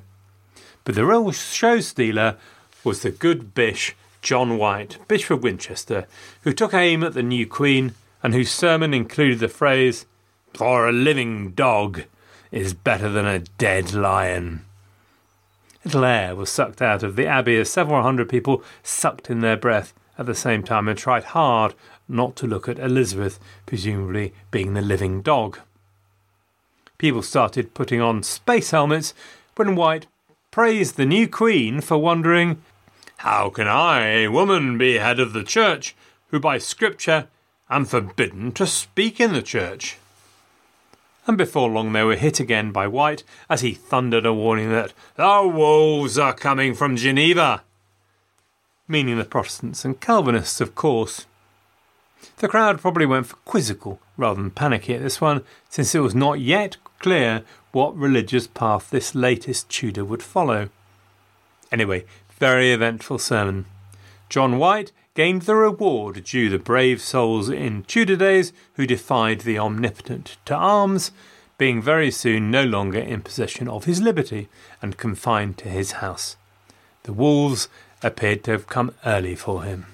But 0.84 0.96
the 0.96 1.06
real 1.06 1.32
show 1.32 1.80
stealer 1.80 2.36
was 2.84 3.04
the 3.04 3.12
good 3.12 3.54
bish 3.54 3.96
John 4.22 4.58
White, 4.58 4.98
Bishop 5.08 5.38
of 5.38 5.44
Winchester, 5.44 6.08
who 6.42 6.52
took 6.52 6.74
aim 6.74 7.06
at 7.06 7.14
the 7.14 7.24
new 7.24 7.48
Queen 7.48 7.94
and 8.24 8.34
whose 8.34 8.52
sermon 8.52 8.94
included 8.94 9.40
the 9.40 9.48
phrase, 9.48 10.06
For 10.54 10.88
a 10.88 10.92
living 10.92 11.52
dog 11.52 12.04
is 12.52 12.74
better 12.74 13.10
than 13.10 13.26
a 13.26 13.40
dead 13.40 13.94
lion. 13.94 14.66
Little 15.84 16.06
air 16.06 16.36
was 16.36 16.50
sucked 16.50 16.82
out 16.82 17.04
of 17.04 17.16
the 17.16 17.28
abbey 17.28 17.58
as 17.58 17.70
several 17.70 18.02
hundred 18.02 18.30
people 18.30 18.64
sucked 18.84 19.30
in 19.30 19.40
their 19.40 19.58
breath 19.58 19.94
at 20.18 20.26
the 20.26 20.36
same 20.36 20.64
time 20.64 20.88
and 20.88 20.98
tried 20.98 21.26
hard 21.26 21.74
not 22.08 22.36
to 22.38 22.48
look 22.48 22.68
at 22.68 22.80
Elizabeth, 22.80 23.40
presumably 23.66 24.34
being 24.52 24.74
the 24.74 24.82
living 24.82 25.22
dog. 25.22 25.60
People 26.98 27.22
started 27.22 27.74
putting 27.74 28.02
on 28.02 28.24
space 28.24 28.72
helmets 28.72 29.14
when 29.56 29.76
White 29.76 30.08
praised 30.52 30.98
the 30.98 31.06
new 31.06 31.28
Queen 31.28 31.82
for 31.82 31.98
wondering, 31.98 32.62
How 33.18 33.50
can 33.50 33.68
I, 33.68 34.24
a 34.24 34.28
woman, 34.30 34.78
be 34.78 34.96
head 34.96 35.20
of 35.20 35.34
the 35.34 35.44
church, 35.44 35.96
who 36.32 36.40
by 36.40 36.58
scripture 36.58 37.28
and 37.70 37.90
forbidden 37.90 38.52
to 38.54 38.66
speak 38.66 39.20
in 39.20 39.34
the 39.34 39.42
church. 39.42 39.98
And 41.26 41.38
before 41.38 41.70
long 41.70 41.92
they 41.92 42.04
were 42.04 42.16
hit 42.16 42.40
again 42.40 42.72
by 42.72 42.88
White 42.88 43.24
as 43.50 43.62
he 43.62 43.74
thundered 43.74 44.26
a 44.26 44.34
warning 44.34 44.72
that 44.72 44.94
the 45.16 45.52
wolves 45.54 46.18
are 46.18 46.34
coming 46.34 46.74
from 46.74 46.96
Geneva, 46.96 47.64
meaning 48.88 49.18
the 49.18 49.26
Protestants 49.26 49.84
and 49.84 50.00
Calvinists, 50.00 50.62
of 50.62 50.76
course. 50.76 51.26
The 52.38 52.48
crowd 52.48 52.80
probably 52.80 53.06
went 53.06 53.28
for 53.28 53.36
quizzical 53.38 54.00
rather 54.16 54.42
than 54.42 54.52
panicky 54.52 54.94
at 54.96 55.02
this 55.02 55.20
one, 55.20 55.44
since 55.70 55.94
it 55.94 56.00
was 56.00 56.16
not 56.16 56.40
yet 56.40 56.78
clear 57.00 57.44
what 57.72 57.96
religious 57.96 58.48
path 58.48 58.90
this 58.90 59.14
latest 59.14 59.70
Tudor 59.70 60.06
would 60.06 60.24
follow. 60.24 60.70
Anyway, 61.72 62.06
very 62.40 62.72
eventful 62.72 63.20
sermon. 63.20 63.66
John 64.30 64.58
White 64.58 64.92
gained 65.18 65.42
the 65.42 65.56
reward 65.56 66.24
due 66.26 66.48
the 66.48 66.60
brave 66.60 67.02
souls 67.02 67.50
in 67.50 67.82
Tudor 67.82 68.18
days 68.18 68.54
who 68.76 68.86
defied 68.86 69.42
the 69.42 69.58
omnipotent 69.58 70.38
to 70.46 70.54
arms, 70.54 71.12
being 71.58 71.82
very 71.82 72.12
soon 72.12 72.52
no 72.52 72.64
longer 72.64 73.00
in 73.00 73.24
possession 73.24 73.68
of 73.68 73.86
his 73.86 74.00
liberty 74.00 74.48
and 74.80 74.96
confined 74.96 75.58
to 75.58 75.70
his 75.70 75.94
house. 75.94 76.38
The 77.02 77.14
wolves 77.14 77.68
appeared 78.04 78.44
to 78.44 78.52
have 78.52 78.68
come 78.68 78.94
early 79.08 79.34
for 79.34 79.64
him. 79.64 79.88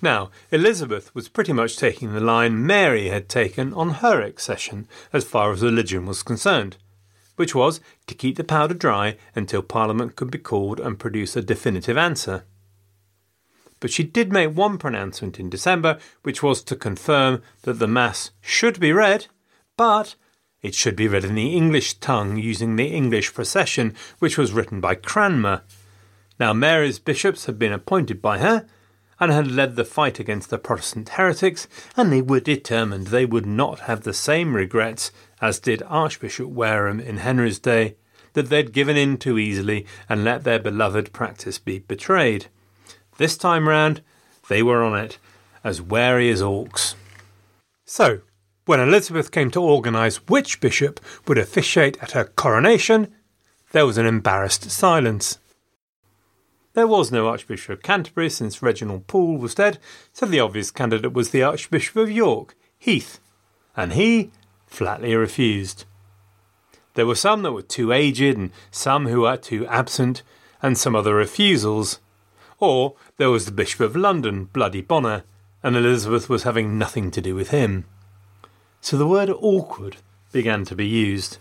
Now, 0.00 0.30
Elizabeth 0.50 1.14
was 1.14 1.28
pretty 1.28 1.52
much 1.52 1.76
taking 1.76 2.14
the 2.14 2.20
line 2.20 2.64
Mary 2.64 3.10
had 3.10 3.28
taken 3.28 3.74
on 3.74 3.90
her 4.00 4.22
accession 4.22 4.88
as 5.12 5.24
far 5.24 5.52
as 5.52 5.60
religion 5.60 6.06
was 6.06 6.22
concerned, 6.22 6.78
which 7.36 7.54
was 7.54 7.82
to 8.06 8.14
keep 8.14 8.38
the 8.38 8.44
powder 8.44 8.72
dry 8.72 9.18
until 9.34 9.60
Parliament 9.60 10.16
could 10.16 10.30
be 10.30 10.38
called 10.38 10.80
and 10.80 10.98
produce 10.98 11.36
a 11.36 11.42
definitive 11.42 11.98
answer 11.98 12.44
but 13.80 13.90
she 13.90 14.04
did 14.04 14.32
make 14.32 14.54
one 14.54 14.78
pronouncement 14.78 15.40
in 15.40 15.50
December, 15.50 15.98
which 16.22 16.42
was 16.42 16.62
to 16.62 16.76
confirm 16.76 17.42
that 17.62 17.78
the 17.78 17.88
Mass 17.88 18.30
should 18.40 18.78
be 18.78 18.92
read, 18.92 19.26
but 19.76 20.14
It 20.62 20.74
should 20.74 20.96
be 20.96 21.08
read 21.08 21.24
in 21.24 21.34
the 21.34 21.56
English 21.56 21.94
tongue 21.94 22.36
using 22.36 22.76
the 22.76 22.88
English 22.88 23.32
procession, 23.32 23.94
which 24.18 24.36
was 24.36 24.52
written 24.52 24.80
by 24.80 24.94
Cranmer. 24.94 25.62
Now, 26.38 26.52
Mary's 26.52 26.98
bishops 26.98 27.46
had 27.46 27.58
been 27.58 27.72
appointed 27.72 28.20
by 28.20 28.38
her 28.38 28.66
and 29.18 29.32
had 29.32 29.50
led 29.50 29.76
the 29.76 29.84
fight 29.84 30.18
against 30.18 30.50
the 30.50 30.58
Protestant 30.58 31.10
heretics, 31.10 31.68
and 31.96 32.10
they 32.10 32.22
were 32.22 32.40
determined 32.40 33.06
they 33.06 33.26
would 33.26 33.46
not 33.46 33.80
have 33.80 34.02
the 34.02 34.14
same 34.14 34.54
regrets 34.54 35.12
as 35.40 35.58
did 35.58 35.82
Archbishop 35.86 36.48
Warham 36.48 37.00
in 37.00 37.18
Henry's 37.18 37.58
day, 37.58 37.96
that 38.32 38.48
they'd 38.48 38.72
given 38.72 38.96
in 38.96 39.16
too 39.16 39.38
easily 39.38 39.86
and 40.08 40.24
let 40.24 40.44
their 40.44 40.58
beloved 40.58 41.12
practice 41.12 41.58
be 41.58 41.78
betrayed. 41.78 42.46
This 43.20 43.36
time 43.36 43.68
round, 43.68 44.00
they 44.48 44.62
were 44.62 44.82
on 44.82 44.98
it, 44.98 45.18
as 45.62 45.82
wary 45.82 46.30
as 46.30 46.40
orcs. 46.40 46.94
So, 47.84 48.22
when 48.64 48.80
Elizabeth 48.80 49.30
came 49.30 49.50
to 49.50 49.60
organise 49.60 50.26
which 50.26 50.58
bishop 50.58 50.98
would 51.28 51.36
officiate 51.36 52.02
at 52.02 52.12
her 52.12 52.24
coronation, 52.24 53.12
there 53.72 53.84
was 53.84 53.98
an 53.98 54.06
embarrassed 54.06 54.70
silence. 54.70 55.38
There 56.72 56.86
was 56.86 57.12
no 57.12 57.28
Archbishop 57.28 57.70
of 57.70 57.82
Canterbury 57.82 58.30
since 58.30 58.62
Reginald 58.62 59.06
Pole 59.06 59.36
was 59.36 59.54
dead, 59.54 59.78
so 60.14 60.24
the 60.24 60.40
obvious 60.40 60.70
candidate 60.70 61.12
was 61.12 61.28
the 61.28 61.42
Archbishop 61.42 61.96
of 61.96 62.10
York, 62.10 62.56
Heath, 62.78 63.20
and 63.76 63.92
he 63.92 64.30
flatly 64.66 65.14
refused. 65.14 65.84
There 66.94 67.04
were 67.04 67.14
some 67.14 67.42
that 67.42 67.52
were 67.52 67.60
too 67.60 67.92
aged, 67.92 68.38
and 68.38 68.50
some 68.70 69.08
who 69.08 69.20
were 69.20 69.36
too 69.36 69.66
absent, 69.66 70.22
and 70.62 70.78
some 70.78 70.96
other 70.96 71.14
refusals. 71.14 72.00
Or 72.60 72.94
there 73.16 73.30
was 73.30 73.46
the 73.46 73.52
Bishop 73.52 73.80
of 73.80 73.96
London, 73.96 74.44
Bloody 74.44 74.82
Bonner, 74.82 75.24
and 75.62 75.76
Elizabeth 75.76 76.28
was 76.28 76.44
having 76.44 76.78
nothing 76.78 77.10
to 77.10 77.20
do 77.20 77.34
with 77.34 77.50
him. 77.50 77.86
So 78.80 78.96
the 78.96 79.06
word 79.06 79.30
awkward 79.30 79.96
began 80.30 80.64
to 80.66 80.76
be 80.76 80.86
used. 80.86 81.38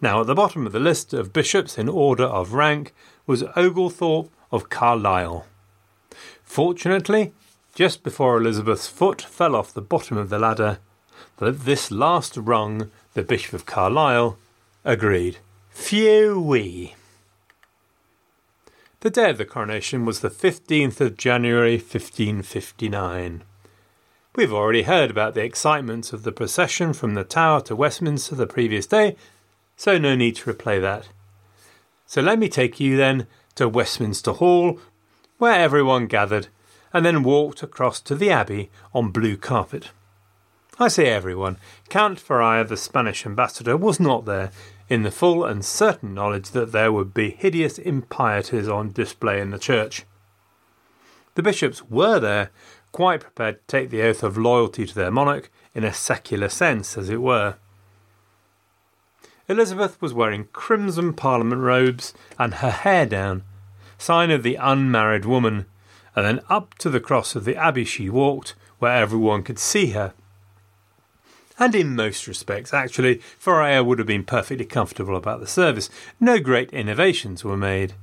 Now, 0.00 0.20
at 0.22 0.26
the 0.26 0.34
bottom 0.34 0.66
of 0.66 0.72
the 0.72 0.80
list 0.80 1.14
of 1.14 1.32
bishops 1.32 1.78
in 1.78 1.88
order 1.88 2.24
of 2.24 2.52
rank 2.52 2.92
was 3.26 3.44
Oglethorpe 3.54 4.30
of 4.50 4.68
Carlisle. 4.68 5.46
Fortunately, 6.42 7.32
just 7.74 8.02
before 8.02 8.36
Elizabeth's 8.36 8.86
foot 8.86 9.22
fell 9.22 9.56
off 9.56 9.72
the 9.72 9.80
bottom 9.80 10.16
of 10.16 10.28
the 10.28 10.38
ladder, 10.38 10.78
this 11.38 11.90
last 11.90 12.36
rung, 12.36 12.90
the 13.14 13.22
Bishop 13.22 13.54
of 13.54 13.66
Carlisle 13.66 14.38
agreed. 14.84 15.38
Phew 15.70 16.40
wee. 16.40 16.94
The 19.04 19.10
day 19.10 19.28
of 19.28 19.36
the 19.36 19.44
coronation 19.44 20.06
was 20.06 20.20
the 20.20 20.30
15th 20.30 20.98
of 20.98 21.18
January 21.18 21.76
1559. 21.76 23.44
We've 24.34 24.52
already 24.52 24.84
heard 24.84 25.10
about 25.10 25.34
the 25.34 25.44
excitements 25.44 26.14
of 26.14 26.22
the 26.22 26.32
procession 26.32 26.94
from 26.94 27.12
the 27.12 27.22
Tower 27.22 27.60
to 27.64 27.76
Westminster 27.76 28.34
the 28.34 28.46
previous 28.46 28.86
day, 28.86 29.16
so 29.76 29.98
no 29.98 30.16
need 30.16 30.36
to 30.36 30.50
replay 30.50 30.80
that. 30.80 31.10
So 32.06 32.22
let 32.22 32.38
me 32.38 32.48
take 32.48 32.80
you 32.80 32.96
then 32.96 33.26
to 33.56 33.68
Westminster 33.68 34.32
Hall, 34.32 34.80
where 35.36 35.52
everyone 35.52 36.06
gathered, 36.06 36.48
and 36.94 37.04
then 37.04 37.22
walked 37.22 37.62
across 37.62 38.00
to 38.00 38.14
the 38.14 38.30
Abbey 38.30 38.70
on 38.94 39.10
blue 39.10 39.36
carpet. 39.36 39.90
I 40.78 40.88
say 40.88 41.08
everyone. 41.08 41.58
Count 41.90 42.18
Feria, 42.18 42.64
the 42.64 42.78
Spanish 42.78 43.26
ambassador, 43.26 43.76
was 43.76 44.00
not 44.00 44.24
there, 44.24 44.50
in 44.88 45.02
the 45.02 45.10
full 45.10 45.44
and 45.44 45.64
certain 45.64 46.14
knowledge 46.14 46.50
that 46.50 46.72
there 46.72 46.92
would 46.92 47.14
be 47.14 47.30
hideous 47.30 47.78
impieties 47.78 48.68
on 48.68 48.92
display 48.92 49.40
in 49.40 49.50
the 49.50 49.58
church. 49.58 50.04
The 51.34 51.42
bishops 51.42 51.82
were 51.84 52.20
there, 52.20 52.50
quite 52.92 53.20
prepared 53.20 53.56
to 53.56 53.66
take 53.66 53.90
the 53.90 54.02
oath 54.02 54.22
of 54.22 54.38
loyalty 54.38 54.86
to 54.86 54.94
their 54.94 55.10
monarch, 55.10 55.50
in 55.74 55.84
a 55.84 55.92
secular 55.92 56.48
sense, 56.48 56.96
as 56.96 57.08
it 57.10 57.20
were. 57.20 57.56
Elizabeth 59.48 60.00
was 60.00 60.14
wearing 60.14 60.48
crimson 60.52 61.12
parliament 61.12 61.60
robes 61.60 62.14
and 62.38 62.54
her 62.54 62.70
hair 62.70 63.04
down, 63.04 63.42
sign 63.98 64.30
of 64.30 64.42
the 64.42 64.54
unmarried 64.54 65.24
woman, 65.24 65.66
and 66.14 66.24
then 66.24 66.40
up 66.48 66.74
to 66.74 66.88
the 66.88 67.00
cross 67.00 67.34
of 67.34 67.44
the 67.44 67.56
abbey 67.56 67.84
she 67.84 68.08
walked, 68.08 68.54
where 68.78 68.96
everyone 68.96 69.42
could 69.42 69.58
see 69.58 69.90
her. 69.90 70.14
And 71.58 71.74
in 71.74 71.94
most 71.94 72.26
respects, 72.26 72.74
actually, 72.74 73.18
Feria 73.38 73.84
would 73.84 73.98
have 73.98 74.08
been 74.08 74.24
perfectly 74.24 74.64
comfortable 74.64 75.16
about 75.16 75.40
the 75.40 75.46
service. 75.46 75.88
No 76.18 76.38
great 76.40 76.72
innovations 76.72 77.44
were 77.44 77.56
made. 77.56 77.94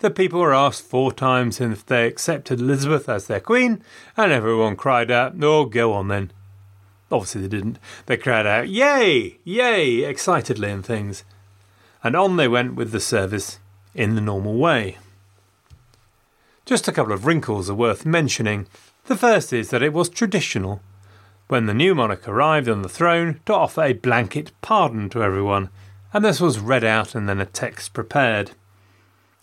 The 0.00 0.10
people 0.10 0.40
were 0.40 0.52
asked 0.52 0.82
four 0.82 1.12
times 1.12 1.60
if 1.60 1.86
they 1.86 2.08
accepted 2.08 2.60
Elizabeth 2.60 3.08
as 3.08 3.28
their 3.28 3.38
queen, 3.38 3.84
and 4.16 4.32
everyone 4.32 4.74
cried 4.74 5.12
out, 5.12 5.34
Oh, 5.40 5.64
go 5.66 5.92
on 5.92 6.08
then. 6.08 6.32
Obviously, 7.12 7.42
they 7.42 7.48
didn't. 7.48 7.78
They 8.06 8.16
cried 8.16 8.46
out, 8.46 8.68
Yay! 8.68 9.38
Yay! 9.44 9.98
excitedly 10.02 10.70
and 10.70 10.84
things. 10.84 11.22
And 12.02 12.16
on 12.16 12.36
they 12.36 12.48
went 12.48 12.74
with 12.74 12.90
the 12.90 12.98
service 12.98 13.60
in 13.94 14.16
the 14.16 14.20
normal 14.20 14.54
way. 14.54 14.98
Just 16.64 16.88
a 16.88 16.92
couple 16.92 17.12
of 17.12 17.24
wrinkles 17.24 17.70
are 17.70 17.74
worth 17.74 18.04
mentioning. 18.04 18.66
The 19.04 19.16
first 19.16 19.52
is 19.52 19.70
that 19.70 19.82
it 19.82 19.92
was 19.92 20.08
traditional, 20.08 20.80
when 21.52 21.66
the 21.66 21.74
new 21.74 21.94
monarch 21.94 22.26
arrived 22.26 22.66
on 22.66 22.80
the 22.80 22.88
throne, 22.88 23.38
to 23.44 23.52
offer 23.52 23.82
a 23.82 23.92
blanket 23.92 24.50
pardon 24.62 25.10
to 25.10 25.22
everyone, 25.22 25.68
and 26.14 26.24
this 26.24 26.40
was 26.40 26.58
read 26.58 26.82
out 26.82 27.14
and 27.14 27.28
then 27.28 27.42
a 27.42 27.44
text 27.44 27.92
prepared. 27.92 28.52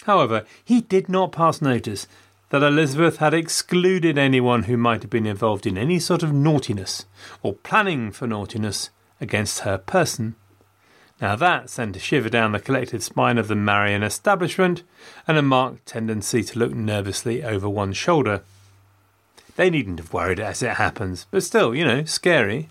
However, 0.06 0.44
he 0.66 0.82
did 0.82 1.08
not 1.08 1.32
pass 1.32 1.62
notice 1.62 2.08
that 2.50 2.64
Elizabeth 2.64 3.18
had 3.18 3.36
excluded 3.36 4.18
anyone 4.18 4.64
who 4.64 4.76
might 4.76 5.04
have 5.04 5.12
been 5.12 5.28
involved 5.28 5.68
in 5.68 5.78
any 5.78 6.00
sort 6.00 6.24
of 6.24 6.34
naughtiness 6.34 7.06
or 7.44 7.54
planning 7.54 8.12
for 8.12 8.26
naughtiness 8.26 8.90
against 9.22 9.60
her 9.60 9.78
person. 9.78 10.34
Now 11.22 11.36
that 11.36 11.70
sent 11.70 11.96
a 11.96 12.00
shiver 12.00 12.30
down 12.30 12.54
the 12.54 12.60
collective 12.60 13.04
spine 13.04 13.38
of 13.38 13.48
the 13.48 13.56
Marian 13.56 14.02
establishment 14.02 14.82
and 15.28 15.38
a 15.38 15.44
marked 15.44 15.86
tendency 15.86 16.42
to 16.42 16.58
look 16.58 16.74
nervously 16.74 17.44
over 17.44 17.70
one's 17.70 17.98
shoulder. 17.98 18.42
They 19.60 19.70
needn't 19.70 20.00
have 20.00 20.14
worried 20.14 20.40
as 20.40 20.64
it 20.64 20.78
happens, 20.78 21.28
but 21.32 21.44
still, 21.44 21.76
you 21.76 21.84
know, 21.84 22.06
scary. 22.06 22.70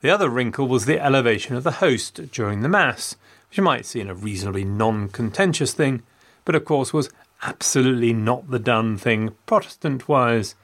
The 0.00 0.10
other 0.10 0.28
wrinkle 0.28 0.68
was 0.68 0.86
the 0.86 1.04
elevation 1.04 1.56
of 1.56 1.64
the 1.64 1.82
host 1.82 2.30
during 2.30 2.60
the 2.60 2.68
Mass, 2.68 3.16
which 3.48 3.58
you 3.58 3.64
might 3.64 3.84
seem 3.84 4.08
a 4.08 4.14
reasonably 4.14 4.62
non 4.62 5.08
contentious 5.08 5.72
thing, 5.72 6.04
but 6.44 6.54
of 6.54 6.64
course 6.64 6.92
was 6.92 7.10
absolutely 7.42 8.12
not 8.12 8.48
the 8.48 8.60
done 8.60 8.96
thing 8.96 9.34
Protestant 9.44 10.06
wise. 10.06 10.54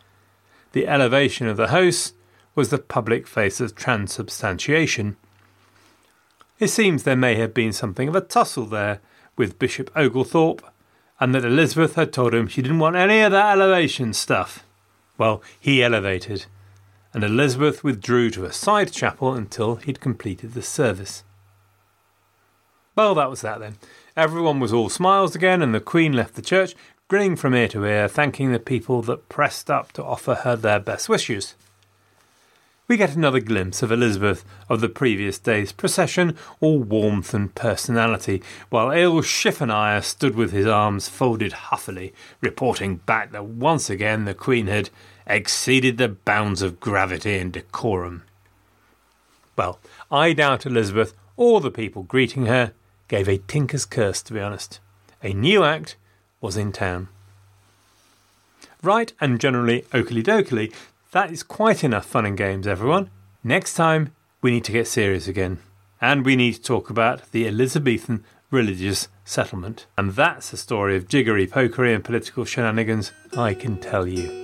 The 0.70 0.86
elevation 0.86 1.48
of 1.48 1.57
the 1.57 1.70
host 1.74 2.14
was 2.55 2.68
the 2.68 2.78
public 2.78 3.26
face 3.26 3.61
of 3.61 3.74
transubstantiation. 3.74 5.16
It 6.61 6.68
seems 6.68 7.02
there 7.02 7.16
may 7.16 7.34
have 7.34 7.55
been 7.55 7.72
something 7.72 8.07
of 8.07 8.14
a 8.14 8.20
tussle 8.20 8.66
there 8.66 9.00
with 9.36 9.59
Bishop 9.59 9.90
Oglethorpe, 9.96 10.62
and 11.20 11.34
that 11.34 11.44
Elizabeth 11.44 11.94
had 11.94 12.12
told 12.12 12.34
him 12.34 12.48
she 12.48 12.62
didn't 12.62 12.78
want 12.78 12.96
any 12.96 13.20
of 13.20 13.32
that 13.32 13.52
elevation 13.52 14.12
stuff. 14.12 14.64
Well, 15.16 15.42
he 15.60 15.82
elevated, 15.82 16.46
and 17.12 17.22
Elizabeth 17.22 17.84
withdrew 17.84 18.30
to 18.30 18.44
a 18.44 18.52
side 18.52 18.92
chapel 18.92 19.34
until 19.34 19.76
he'd 19.76 20.00
completed 20.00 20.54
the 20.54 20.62
service. 20.62 21.22
Well, 22.96 23.14
that 23.14 23.30
was 23.30 23.40
that 23.42 23.60
then. 23.60 23.76
Everyone 24.16 24.60
was 24.60 24.72
all 24.72 24.88
smiles 24.88 25.34
again, 25.34 25.62
and 25.62 25.74
the 25.74 25.80
Queen 25.80 26.12
left 26.12 26.34
the 26.34 26.42
church, 26.42 26.74
grinning 27.08 27.36
from 27.36 27.54
ear 27.54 27.68
to 27.68 27.84
ear, 27.84 28.08
thanking 28.08 28.52
the 28.52 28.58
people 28.58 29.02
that 29.02 29.28
pressed 29.28 29.70
up 29.70 29.92
to 29.92 30.04
offer 30.04 30.34
her 30.36 30.56
their 30.56 30.80
best 30.80 31.08
wishes. 31.08 31.54
We 32.87 32.99
get 32.99 33.16
another 33.16 33.41
glimpse 33.41 33.82
of 33.82 33.91
Elizabeth 33.91 34.45
of 34.68 34.82
the 34.82 34.91
previous 34.91 35.39
day's 35.39 35.72
procession, 35.72 36.37
all 36.61 36.80
warmth 36.80 37.32
and 37.32 37.55
personality, 37.55 38.43
while 38.68 38.91
Il 38.91 39.22
Schifanoya 39.22 40.03
stood 40.03 40.35
with 40.35 40.53
his 40.53 40.66
arms 40.66 41.09
folded 41.09 41.53
huffily, 41.55 42.12
reporting 42.43 42.97
back 42.97 43.32
that 43.32 43.47
once 43.47 43.89
again 43.89 44.26
the 44.26 44.35
Queen 44.35 44.66
had 44.66 44.91
exceeded 45.26 45.97
the 45.97 46.11
bounds 46.11 46.61
of 46.61 46.78
gravity 46.78 47.39
and 47.39 47.55
decorum. 47.55 48.22
Well, 49.57 49.80
I 50.11 50.35
doubt 50.35 50.66
Elizabeth 50.66 51.14
or 51.39 51.62
the 51.62 51.70
people 51.70 52.03
greeting 52.03 52.47
her 52.47 52.74
gave 53.09 53.28
a 53.28 53.39
tinker's 53.39 53.87
curse, 53.87 54.20
to 54.22 54.35
be 54.35 54.41
honest. 54.41 54.78
A 55.22 55.32
new 55.32 55.64
act 55.64 55.97
was 56.43 56.59
in 56.59 56.70
town. 56.70 57.09
Right 58.82 59.11
and 59.22 59.41
generally 59.41 59.87
oakley 59.95 60.22
dokley, 60.22 60.70
that 61.14 61.30
is 61.30 61.44
quite 61.44 61.84
enough 61.84 62.04
fun 62.04 62.26
and 62.26 62.36
games, 62.36 62.66
everyone. 62.66 63.08
Next 63.44 63.74
time, 63.74 64.12
we 64.42 64.50
need 64.50 64.64
to 64.64 64.72
get 64.72 64.88
serious 64.88 65.28
again. 65.28 65.60
And 66.00 66.24
we 66.24 66.34
need 66.34 66.54
to 66.54 66.62
talk 66.62 66.90
about 66.90 67.30
the 67.30 67.46
Elizabethan 67.46 68.24
religious 68.50 69.06
settlement. 69.24 69.86
And 69.96 70.10
that's 70.10 70.52
a 70.52 70.56
story 70.56 70.96
of 70.96 71.06
jiggery 71.06 71.46
pokery 71.46 71.94
and 71.94 72.04
political 72.04 72.44
shenanigans, 72.44 73.12
I 73.36 73.54
can 73.54 73.78
tell 73.78 74.08
you. 74.08 74.43